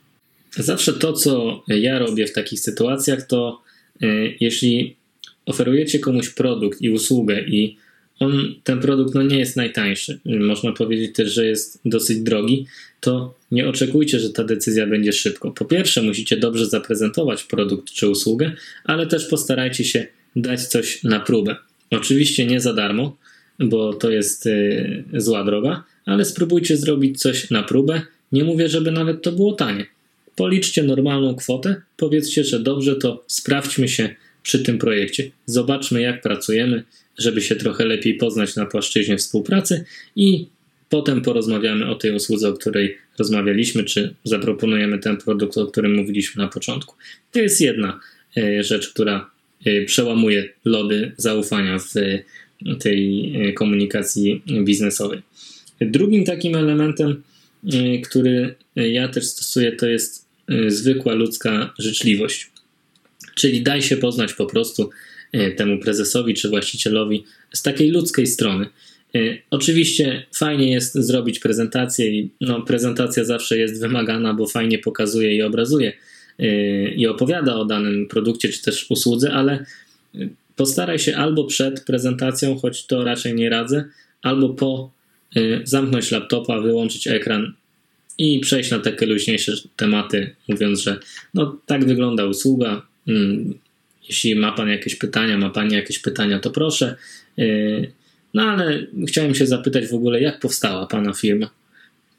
Zawsze 0.57 0.93
to, 0.93 1.13
co 1.13 1.63
ja 1.69 1.99
robię 1.99 2.27
w 2.27 2.33
takich 2.33 2.61
sytuacjach, 2.61 3.27
to 3.27 3.63
y, 4.03 4.37
jeśli 4.41 4.97
oferujecie 5.47 5.99
komuś 5.99 6.29
produkt 6.29 6.83
i 6.83 6.91
usługę 6.91 7.41
i 7.41 7.77
on, 8.21 8.55
ten 8.65 8.81
produkt 8.81 9.15
no, 9.15 9.23
nie 9.23 9.39
jest 9.39 9.57
najtańszy. 9.57 10.21
Można 10.25 10.73
powiedzieć 10.73 11.15
też, 11.15 11.33
że 11.33 11.47
jest 11.47 11.81
dosyć 11.85 12.19
drogi. 12.19 12.67
To 13.01 13.35
nie 13.51 13.69
oczekujcie, 13.69 14.21
że 14.21 14.31
ta 14.31 14.45
decyzja 14.45 14.87
będzie 14.87 15.13
szybko. 15.13 15.51
Po 15.51 15.65
pierwsze, 15.65 16.03
musicie 16.03 16.37
dobrze 16.37 16.67
zaprezentować 16.67 17.43
produkt 17.43 17.93
czy 17.93 18.09
usługę, 18.09 18.53
ale 18.85 19.07
też 19.07 19.27
postarajcie 19.27 19.85
się 19.85 20.07
dać 20.37 20.67
coś 20.67 21.03
na 21.03 21.21
próbę. 21.21 21.57
Oczywiście 21.91 22.47
nie 22.47 22.61
za 22.61 22.73
darmo, 22.73 23.17
bo 23.59 23.95
to 23.95 24.11
jest 24.11 24.47
y, 24.47 25.05
zła 25.13 25.45
droga, 25.45 25.85
ale 26.07 26.25
spróbujcie 26.25 26.77
zrobić 26.77 27.21
coś 27.21 27.51
na 27.51 27.63
próbę. 27.63 28.03
Nie 28.33 28.45
mówię, 28.45 28.69
żeby 28.69 28.91
nawet 28.91 29.23
to 29.23 29.33
było 29.33 29.53
tanie. 29.53 29.87
Policzcie 30.37 30.83
normalną 30.83 31.35
kwotę, 31.35 31.83
powiedzcie, 31.97 32.45
że 32.45 32.61
dobrze, 32.61 32.97
to 32.97 33.25
sprawdźmy 33.27 33.89
się 33.89 34.15
przy 34.47 34.59
tym 34.59 34.79
projekcie. 34.79 35.31
Zobaczmy, 35.47 36.01
jak 36.01 36.23
pracujemy, 36.23 36.83
żeby 37.19 37.43
się 37.43 37.57
trochę 37.57 37.85
lepiej 37.85 38.15
poznać 38.15 38.57
na 38.57 38.67
płaszczyźnie 38.67 39.17
współpracy 39.17 39.85
i 40.17 40.47
potem 40.89 41.23
porozmawiamy 41.23 41.91
o 41.91 41.95
tej 41.95 42.15
usłudze, 42.15 42.49
o 42.49 42.53
której 42.53 42.99
rozmawialiśmy, 43.19 43.85
czy 43.85 44.15
zaproponujemy 44.25 44.99
ten 44.99 45.17
produkt, 45.17 45.59
o 45.59 45.67
którym 45.67 45.95
mówiliśmy 45.97 46.43
na 46.43 46.49
początku. 46.49 46.95
To 47.33 47.39
jest 47.41 47.61
jedna 47.61 48.01
e, 48.37 48.65
rzecz, 48.65 48.89
która 48.93 49.31
e, 49.65 49.85
przełamuje 49.85 50.49
lody 50.65 51.13
zaufania 51.17 51.79
w 51.79 51.93
tej 52.79 53.33
e, 53.37 53.53
komunikacji 53.53 54.43
biznesowej. 54.65 55.23
Drugim 55.81 56.25
takim 56.25 56.55
elementem, 56.55 57.23
który 58.05 58.55
ja 58.77 59.09
też 59.09 59.25
stosuję, 59.25 59.73
to 59.73 59.87
jest 59.87 60.27
zwykła 60.69 61.15
ludzka 61.15 61.75
życzliwość. 61.79 62.51
Czyli 63.37 63.63
daj 63.63 63.83
się 63.83 63.97
poznać 63.97 64.33
po 64.33 64.47
prostu 64.47 64.91
E, 65.33 65.51
temu 65.51 65.79
prezesowi 65.79 66.35
czy 66.35 66.49
właścicielowi 66.49 67.25
z 67.53 67.63
takiej 67.63 67.91
ludzkiej 67.91 68.27
strony. 68.27 68.67
E, 69.15 69.19
oczywiście 69.51 70.27
fajnie 70.35 70.73
jest 70.73 70.95
zrobić 70.95 71.39
prezentację 71.39 72.11
i 72.11 72.31
no, 72.41 72.63
prezentacja 72.63 73.25
zawsze 73.25 73.59
jest 73.59 73.81
wymagana, 73.81 74.35
bo 74.35 74.47
fajnie 74.47 74.79
pokazuje 74.79 75.37
i 75.37 75.43
obrazuje 75.43 75.93
e, 76.39 76.89
i 76.89 77.07
opowiada 77.07 77.57
o 77.57 77.65
danym 77.65 78.07
produkcie 78.09 78.49
czy 78.49 78.63
też 78.63 78.87
usłudze, 78.91 79.33
ale 79.33 79.65
postaraj 80.57 80.99
się 80.99 81.17
albo 81.17 81.45
przed 81.45 81.85
prezentacją, 81.85 82.59
choć 82.59 82.87
to 82.87 83.05
raczej 83.05 83.35
nie 83.35 83.51
radzę, 83.51 83.85
albo 84.23 84.49
po 84.49 84.97
zamknąć 85.65 86.11
laptopa, 86.11 86.61
wyłączyć 86.61 87.07
ekran 87.07 87.53
i 88.19 88.41
przejść 88.41 88.71
na 88.71 88.79
takie 88.79 89.07
luźniejsze 89.07 89.53
tematy, 89.77 90.35
mówiąc, 90.49 90.81
że 90.81 90.99
no 91.35 91.59
tak 91.67 91.85
wygląda 91.85 92.27
usługa. 92.27 92.87
Mm, 93.09 93.59
jeśli 94.09 94.35
ma 94.35 94.53
Pan 94.53 94.69
jakieś 94.69 94.97
pytania, 94.97 95.39
ma 95.39 95.51
Pani 95.51 95.75
jakieś 95.75 95.99
pytania, 95.99 96.39
to 96.39 96.51
proszę. 96.51 96.97
Y, 97.39 97.93
no 98.35 98.43
ale 98.43 98.87
chciałem 99.09 99.35
się 99.35 99.47
zapytać 99.47 99.87
w 99.87 99.95
ogóle, 99.95 100.21
jak 100.21 100.41
powstała 100.41 100.87
Pana 100.87 101.13
firma? 101.13 101.51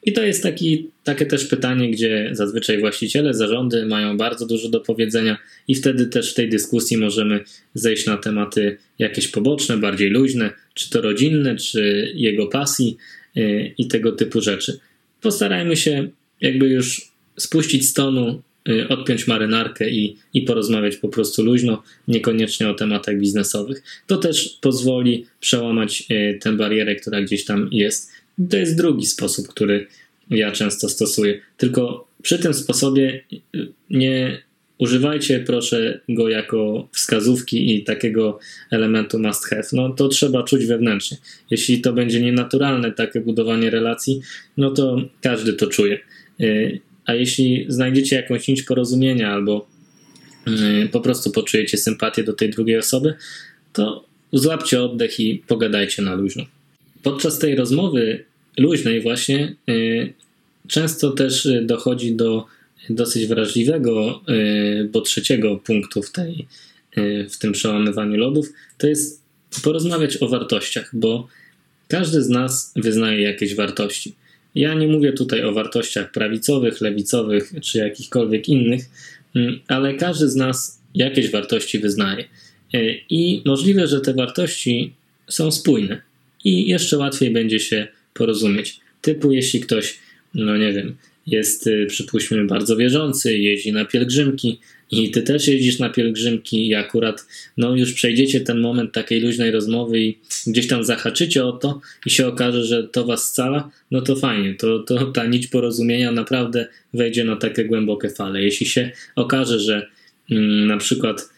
I 0.04 0.13
to 0.13 0.23
jest 0.23 0.43
taki, 0.43 0.89
takie 1.04 1.26
też 1.26 1.45
pytanie, 1.45 1.91
gdzie 1.91 2.30
zazwyczaj 2.32 2.80
właściciele, 2.80 3.34
zarządy 3.34 3.86
mają 3.86 4.17
bardzo 4.17 4.45
dużo 4.45 4.69
do 4.69 4.80
powiedzenia, 4.80 5.38
i 5.67 5.76
wtedy 5.76 6.06
też 6.06 6.32
w 6.32 6.34
tej 6.34 6.50
dyskusji 6.50 6.97
możemy 6.97 7.43
zejść 7.73 8.06
na 8.06 8.17
tematy 8.17 8.78
jakieś 9.00 9.28
poboczne, 9.28 9.78
bardziej 9.78 10.10
luźne, 10.10 10.54
czy 10.73 10.89
to 10.89 11.02
rodzinne, 11.02 11.56
czy 11.56 12.12
jego 12.15 12.47
pasji 12.47 12.97
yy, 13.36 13.73
i 13.78 13.88
tego 13.88 14.12
typu 14.12 14.41
rzeczy. 14.41 14.80
Postarajmy 15.21 15.76
się 15.76 16.10
jakby 16.41 16.67
już 16.67 17.12
spuścić 17.38 17.88
z 17.88 17.93
tonu, 17.93 18.41
odpiąć 18.89 19.27
marynarkę 19.27 19.89
i, 19.89 20.17
i 20.34 20.41
porozmawiać 20.41 20.97
po 20.97 21.08
prostu 21.10 21.43
luźno, 21.43 21.84
niekoniecznie 22.08 22.69
o 22.69 22.73
tematach 22.73 23.17
biznesowych. 23.19 23.84
To 24.08 24.17
też 24.17 24.58
pozwoli 24.62 25.25
przełamać 25.39 26.10
yy, 26.10 26.39
tę 26.41 26.58
barierę, 26.58 26.95
która 26.95 27.21
gdzieś 27.21 27.45
tam 27.45 27.69
jest. 27.71 28.12
To 28.49 28.58
jest 28.58 28.77
drugi 28.77 29.06
sposób, 29.06 29.47
który 29.47 29.88
ja 30.30 30.51
często 30.51 30.89
stosuję. 30.89 31.41
Tylko 31.58 32.08
przy 32.21 32.39
tym 32.39 32.53
sposobie 32.53 33.23
nie 33.89 34.41
używajcie 34.77 35.39
proszę 35.39 35.99
go 36.10 36.30
jako 36.30 36.89
wskazówki 36.91 37.75
i 37.75 37.84
takiego 37.84 38.39
elementu 38.71 39.19
must 39.19 39.45
have. 39.45 39.63
No 39.73 39.89
to 39.89 40.08
trzeba 40.08 40.43
czuć 40.43 40.65
wewnętrznie. 40.65 41.17
Jeśli 41.51 41.82
to 41.82 41.93
będzie 41.93 42.21
nienaturalne 42.21 42.91
takie 42.91 43.21
budowanie 43.21 43.69
relacji, 43.69 44.21
no 44.58 44.71
to 44.71 45.01
każdy 45.21 45.53
to 45.53 45.67
czuje. 45.67 45.99
Y, 47.08 47.12
a 47.12 47.15
jeśli 47.15 47.65
znajdziecie 47.67 48.15
jakąś 48.15 48.48
nić 48.48 48.63
porozumienia 48.63 49.34
albo 49.34 49.67
y, 50.48 50.89
po 50.89 51.02
prostu 51.02 51.32
poczujecie 51.32 51.78
sympatię 51.78 52.24
do 52.24 52.34
tej 52.34 52.50
drugiej 52.50 52.78
osoby, 52.78 53.13
to 53.74 54.06
złapcie 54.34 54.82
oddech 54.82 55.20
i 55.20 55.43
pogadajcie 55.48 56.02
na 56.02 56.15
luźno. 56.15 56.43
Podczas 57.04 57.39
tej 57.39 57.56
rozmowy 57.56 58.26
luźnej 58.58 59.02
właśnie 59.02 59.56
y, 59.70 60.13
często 60.67 61.12
też 61.12 61.48
dochodzi 61.62 62.15
do 62.15 62.46
dosyć 62.89 63.28
wrażliwego, 63.28 64.22
bo 64.91 65.02
trzeciego 65.02 65.58
punktu 65.58 66.04
w, 66.04 66.12
tej, 66.12 66.48
w 67.30 67.38
tym 67.38 67.52
przełamywaniu 67.52 68.17
lodów, 68.17 68.54
to 68.78 68.88
jest 68.88 69.24
porozmawiać 69.63 70.17
o 70.22 70.28
wartościach, 70.28 70.89
bo 70.93 71.28
każdy 71.88 72.24
z 72.24 72.30
nas 72.30 72.74
wyznaje 72.76 73.22
jakieś 73.22 73.56
wartości. 73.56 74.15
Ja 74.58 74.74
nie 74.74 74.88
mówię 74.88 75.13
tutaj 75.13 75.43
o 75.43 75.54
wartościach 75.54 76.12
prawicowych, 76.12 76.82
lewicowych 76.82 77.54
czy 77.62 77.78
jakichkolwiek 77.78 78.50
innych, 78.50 78.86
mm, 79.36 79.60
ale 79.67 79.93
każdy 79.93 80.30
z 80.30 80.36
nas 80.36 80.82
jakieś 80.96 81.32
wartości 81.32 81.80
wyznaje. 81.80 82.24
I 83.10 83.41
możliwe, 83.46 83.88
że 83.88 84.02
te 84.02 84.13
wartości 84.13 84.93
są 85.30 85.52
spójne 85.52 86.02
i 86.43 86.67
jeszcze 86.67 86.98
łatwiej 86.98 87.32
będzie 87.32 87.60
się 87.60 87.88
porozumieć. 88.13 88.80
Typu, 89.02 89.32
jeśli 89.32 89.60
ktoś, 89.60 90.00
no 90.34 90.58
nie 90.58 90.74
wiem, 90.74 90.96
jest 91.28 91.67
y, 91.67 91.86
przypuśćmy 91.89 92.46
bardzo 92.46 92.78
wierzący, 92.78 93.38
jeździ 93.38 93.72
na 93.72 93.86
pielgrzymki 93.86 94.60
i 94.91 95.12
ty 95.12 95.21
też 95.21 95.47
jeździsz 95.47 95.80
na 95.80 95.89
pielgrzymki 95.89 96.67
i 96.67 96.76
akurat 96.76 97.26
no 97.58 97.76
już 97.76 97.93
przejdziecie 97.93 98.41
ten 98.41 98.60
moment 98.60 98.91
takiej 98.91 99.21
luźnej 99.21 99.52
rozmowy 99.52 100.00
i 100.00 100.17
gdzieś 100.47 100.67
tam 100.67 100.84
zahaczycie 100.84 101.45
o 101.45 101.52
to 101.52 101.82
i 102.06 102.10
się 102.10 102.28
okaże, 102.28 102.63
że 102.63 102.84
to 102.84 103.06
was 103.06 103.23
scala, 103.23 103.71
no 103.91 104.02
to 104.02 104.15
fajnie, 104.15 104.56
to, 104.56 104.80
to 104.80 105.06
ta 105.06 105.26
nić 105.26 105.47
porozumienia 105.47 106.12
naprawdę 106.12 106.67
wejdzie 106.93 107.23
na 107.23 107.36
takie 107.36 107.65
głębokie 107.65 108.10
fale. 108.10 108.41
Jeśli 108.41 108.65
się 108.65 108.91
okaże, 109.15 109.60
że 109.60 109.88
mm, 110.32 110.67
na 110.67 110.78
przykład 110.78 111.30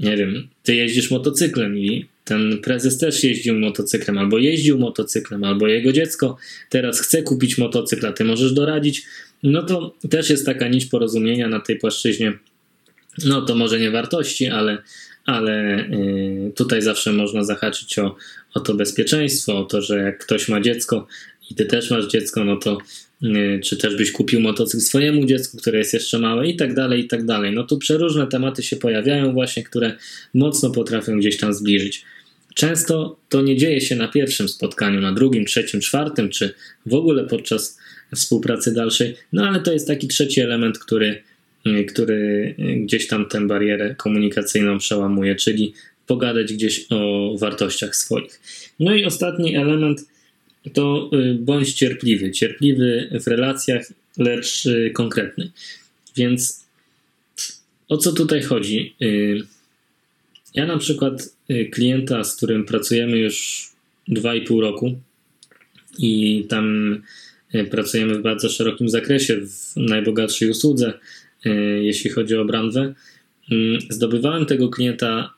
nie 0.00 0.16
wiem, 0.16 0.48
ty 0.62 0.74
jeździsz 0.74 1.10
motocyklem 1.10 1.78
i 1.78 2.06
ten 2.24 2.58
prezes 2.58 2.98
też 2.98 3.24
jeździł 3.24 3.58
motocyklem, 3.58 4.18
albo 4.18 4.38
jeździł 4.38 4.78
motocyklem, 4.78 5.44
albo 5.44 5.66
jego 5.66 5.92
dziecko 5.92 6.36
teraz 6.70 7.00
chce 7.00 7.22
kupić 7.22 7.58
motocykl, 7.58 8.06
a 8.06 8.12
ty 8.12 8.24
możesz 8.24 8.52
doradzić, 8.52 9.02
no 9.42 9.62
to 9.62 9.94
też 10.10 10.30
jest 10.30 10.46
taka 10.46 10.68
nić 10.68 10.86
porozumienia 10.86 11.48
na 11.48 11.60
tej 11.60 11.76
płaszczyźnie. 11.76 12.32
No 13.24 13.42
to 13.42 13.54
może 13.54 13.80
nie 13.80 13.90
wartości, 13.90 14.46
ale, 14.46 14.78
ale 15.24 15.84
yy, 15.90 16.52
tutaj 16.56 16.82
zawsze 16.82 17.12
można 17.12 17.44
zahaczyć 17.44 17.98
o, 17.98 18.16
o 18.54 18.60
to 18.60 18.74
bezpieczeństwo, 18.74 19.58
o 19.58 19.64
to, 19.64 19.82
że 19.82 19.98
jak 19.98 20.18
ktoś 20.18 20.48
ma 20.48 20.60
dziecko 20.60 21.06
i 21.50 21.54
ty 21.54 21.66
też 21.66 21.90
masz 21.90 22.06
dziecko, 22.06 22.44
no 22.44 22.56
to 22.56 22.78
yy, 23.20 23.60
czy 23.64 23.76
też 23.76 23.96
byś 23.96 24.12
kupił 24.12 24.40
motocykl 24.40 24.84
swojemu 24.84 25.24
dziecku, 25.24 25.56
które 25.58 25.78
jest 25.78 25.94
jeszcze 25.94 26.18
małe 26.18 26.48
i 26.48 26.56
tak 26.56 26.74
dalej, 26.74 27.00
i 27.00 27.08
tak 27.08 27.24
dalej. 27.24 27.52
No 27.52 27.64
tu 27.64 27.78
przeróżne 27.78 28.26
tematy 28.26 28.62
się 28.62 28.76
pojawiają 28.76 29.32
właśnie, 29.32 29.64
które 29.64 29.96
mocno 30.34 30.70
potrafią 30.70 31.18
gdzieś 31.18 31.36
tam 31.36 31.54
zbliżyć. 31.54 32.04
Często 32.54 33.18
to 33.28 33.42
nie 33.42 33.56
dzieje 33.56 33.80
się 33.80 33.96
na 33.96 34.08
pierwszym 34.08 34.48
spotkaniu, 34.48 35.00
na 35.00 35.12
drugim, 35.12 35.44
trzecim, 35.44 35.80
czwartym, 35.80 36.30
czy 36.30 36.54
w 36.86 36.94
ogóle 36.94 37.24
podczas 37.24 37.78
współpracy 38.14 38.74
dalszej, 38.74 39.16
no 39.32 39.48
ale 39.48 39.60
to 39.60 39.72
jest 39.72 39.86
taki 39.86 40.08
trzeci 40.08 40.40
element, 40.40 40.78
który, 40.78 41.22
który 41.88 42.54
gdzieś 42.76 43.06
tam 43.06 43.26
tę 43.28 43.46
barierę 43.46 43.94
komunikacyjną 43.94 44.78
przełamuje, 44.78 45.34
czyli 45.34 45.74
pogadać 46.06 46.52
gdzieś 46.52 46.86
o 46.90 47.32
wartościach 47.38 47.96
swoich. 47.96 48.40
No 48.80 48.94
i 48.94 49.04
ostatni 49.04 49.56
element 49.56 50.06
to 50.72 51.10
y, 51.12 51.34
bądź 51.34 51.72
cierpliwy. 51.72 52.30
Cierpliwy 52.30 53.08
w 53.24 53.26
relacjach, 53.26 53.92
lecz 54.18 54.66
y, 54.66 54.90
konkretny. 54.94 55.50
Więc 56.16 56.66
o 57.88 57.96
co 57.96 58.12
tutaj 58.12 58.42
chodzi? 58.42 58.94
Y, 59.02 59.42
ja 60.54 60.66
na 60.66 60.78
przykład 60.78 61.34
y, 61.50 61.70
klienta, 61.72 62.24
z 62.24 62.36
którym 62.36 62.64
pracujemy 62.64 63.18
już 63.18 63.66
2,5 64.08 64.60
roku 64.60 64.94
i 65.98 66.44
tam 66.48 66.94
y, 67.54 67.64
pracujemy 67.64 68.18
w 68.18 68.22
bardzo 68.22 68.48
szerokim 68.48 68.88
zakresie, 68.88 69.36
w 69.36 69.76
najbogatszej 69.76 70.50
usłudze, 70.50 70.88
y, 70.88 70.98
jeśli 71.82 72.10
chodzi 72.10 72.36
o 72.36 72.44
branżę, 72.44 72.94
zdobywałem 73.90 74.46
tego 74.46 74.68
klienta 74.68 75.34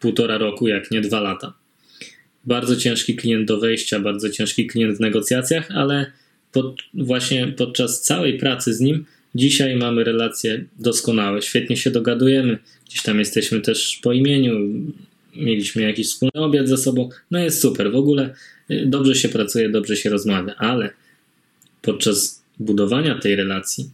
półtora 0.00 0.38
roku, 0.38 0.68
jak 0.68 0.90
nie 0.90 1.00
dwa 1.00 1.20
lata. 1.20 1.54
Bardzo 2.44 2.76
ciężki 2.76 3.16
klient 3.16 3.48
do 3.48 3.60
wejścia, 3.60 4.00
bardzo 4.00 4.30
ciężki 4.30 4.66
klient 4.66 4.96
w 4.96 5.00
negocjacjach, 5.00 5.70
ale 5.70 6.12
pod, 6.52 6.76
właśnie 6.94 7.46
podczas 7.46 8.02
całej 8.02 8.38
pracy 8.38 8.74
z 8.74 8.80
nim 8.80 9.04
dzisiaj 9.34 9.76
mamy 9.76 10.04
relacje 10.04 10.64
doskonałe, 10.78 11.42
świetnie 11.42 11.76
się 11.76 11.90
dogadujemy, 11.90 12.58
Gdzieś 12.88 13.02
tam 13.02 13.18
jesteśmy 13.18 13.60
też 13.60 14.00
po 14.02 14.12
imieniu, 14.12 14.54
mieliśmy 15.36 15.82
jakiś 15.82 16.06
wspólny 16.06 16.40
obiad 16.40 16.68
ze 16.68 16.76
sobą. 16.76 17.08
No 17.30 17.38
jest 17.38 17.60
super, 17.60 17.92
w 17.92 17.96
ogóle 17.96 18.34
y, 18.70 18.86
dobrze 18.86 19.14
się 19.14 19.28
pracuje, 19.28 19.68
dobrze 19.70 19.96
się 19.96 20.10
rozmawia, 20.10 20.54
ale 20.54 20.90
podczas 21.82 22.42
budowania 22.60 23.18
tej 23.18 23.36
relacji, 23.36 23.90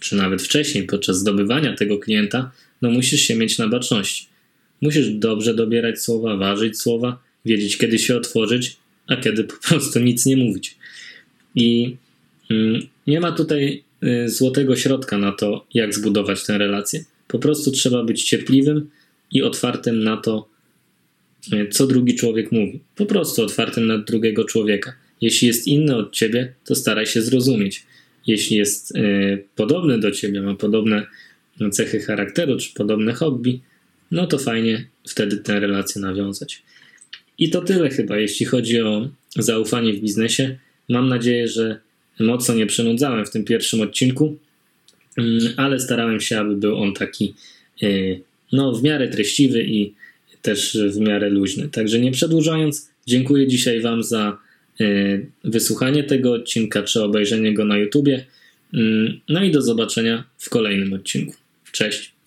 czy 0.00 0.16
nawet 0.16 0.42
wcześniej, 0.42 0.84
podczas 0.84 1.18
zdobywania 1.18 1.76
tego 1.76 1.98
klienta, 1.98 2.52
no 2.82 2.90
musisz 2.90 3.20
się 3.20 3.36
mieć 3.36 3.58
na 3.58 3.68
baczności. 3.68 4.26
Musisz 4.80 5.10
dobrze 5.10 5.54
dobierać 5.54 6.02
słowa, 6.02 6.36
ważyć 6.36 6.80
słowa, 6.80 7.22
wiedzieć 7.44 7.76
kiedy 7.76 7.98
się 7.98 8.16
otworzyć, 8.16 8.76
a 9.06 9.16
kiedy 9.16 9.44
po 9.44 9.56
prostu 9.68 10.00
nic 10.00 10.26
nie 10.26 10.36
mówić. 10.36 10.76
I 11.54 11.96
mm, 12.50 12.80
nie 13.06 13.20
ma 13.20 13.32
tutaj 13.32 13.84
y, 14.04 14.28
złotego 14.28 14.76
środka 14.76 15.18
na 15.18 15.32
to, 15.32 15.66
jak 15.74 15.94
zbudować 15.94 16.46
tę 16.46 16.58
relację. 16.58 17.04
Po 17.28 17.38
prostu 17.38 17.70
trzeba 17.70 18.04
być 18.04 18.24
cierpliwym 18.24 18.90
i 19.32 19.42
otwartym 19.42 20.04
na 20.04 20.16
to, 20.16 20.48
e, 21.52 21.68
co 21.68 21.86
drugi 21.86 22.14
człowiek 22.14 22.52
mówi. 22.52 22.80
Po 22.96 23.06
prostu 23.06 23.42
otwartym 23.42 23.86
na 23.86 23.98
drugiego 23.98 24.44
człowieka. 24.44 24.92
Jeśli 25.20 25.48
jest 25.48 25.66
inny 25.66 25.96
od 25.96 26.12
ciebie, 26.12 26.54
to 26.64 26.74
staraj 26.74 27.06
się 27.06 27.22
zrozumieć. 27.22 27.86
Jeśli 28.28 28.56
jest 28.56 28.96
y, 28.96 29.44
podobny 29.56 29.98
do 29.98 30.10
ciebie, 30.10 30.42
ma 30.42 30.54
podobne 30.54 31.06
cechy 31.72 32.00
charakteru 32.00 32.58
czy 32.58 32.74
podobne 32.74 33.12
hobby, 33.12 33.60
no 34.10 34.26
to 34.26 34.38
fajnie 34.38 34.84
wtedy 35.08 35.36
tę 35.36 35.60
relację 35.60 36.00
nawiązać. 36.00 36.62
I 37.38 37.50
to 37.50 37.62
tyle 37.62 37.90
chyba, 37.90 38.18
jeśli 38.18 38.46
chodzi 38.46 38.80
o 38.80 39.08
zaufanie 39.36 39.92
w 39.92 40.00
biznesie. 40.00 40.58
Mam 40.88 41.08
nadzieję, 41.08 41.48
że 41.48 41.80
mocno 42.20 42.54
nie 42.54 42.66
przynudzałem 42.66 43.26
w 43.26 43.30
tym 43.30 43.44
pierwszym 43.44 43.80
odcinku. 43.80 44.36
Mm, 45.16 45.40
ale 45.56 45.80
starałem 45.80 46.20
się, 46.20 46.38
aby 46.38 46.56
był 46.56 46.76
on 46.76 46.94
taki 46.94 47.34
e, 47.82 47.86
no, 48.52 48.72
w 48.72 48.82
miarę 48.82 49.08
treściwy 49.08 49.64
i 49.64 49.94
też 50.42 50.78
w 50.90 51.00
miarę 51.00 51.30
luźny. 51.30 51.68
Także 51.68 52.00
nie 52.00 52.12
przedłużając, 52.12 52.90
dziękuję 53.06 53.48
dzisiaj 53.48 53.80
Wam 53.80 54.02
za 54.02 54.38
wysłuchanie 55.44 56.04
tego 56.04 56.32
odcinka 56.32 56.82
czy 56.82 57.02
obejrzenie 57.02 57.54
go 57.54 57.64
na 57.64 57.78
YouTubie. 57.78 58.24
Mm, 58.74 59.20
no 59.28 59.42
i 59.44 59.50
do 59.50 59.62
zobaczenia 59.62 60.24
w 60.38 60.50
kolejnym 60.50 60.92
odcinku. 60.92 61.34
Cześć. 61.72 62.17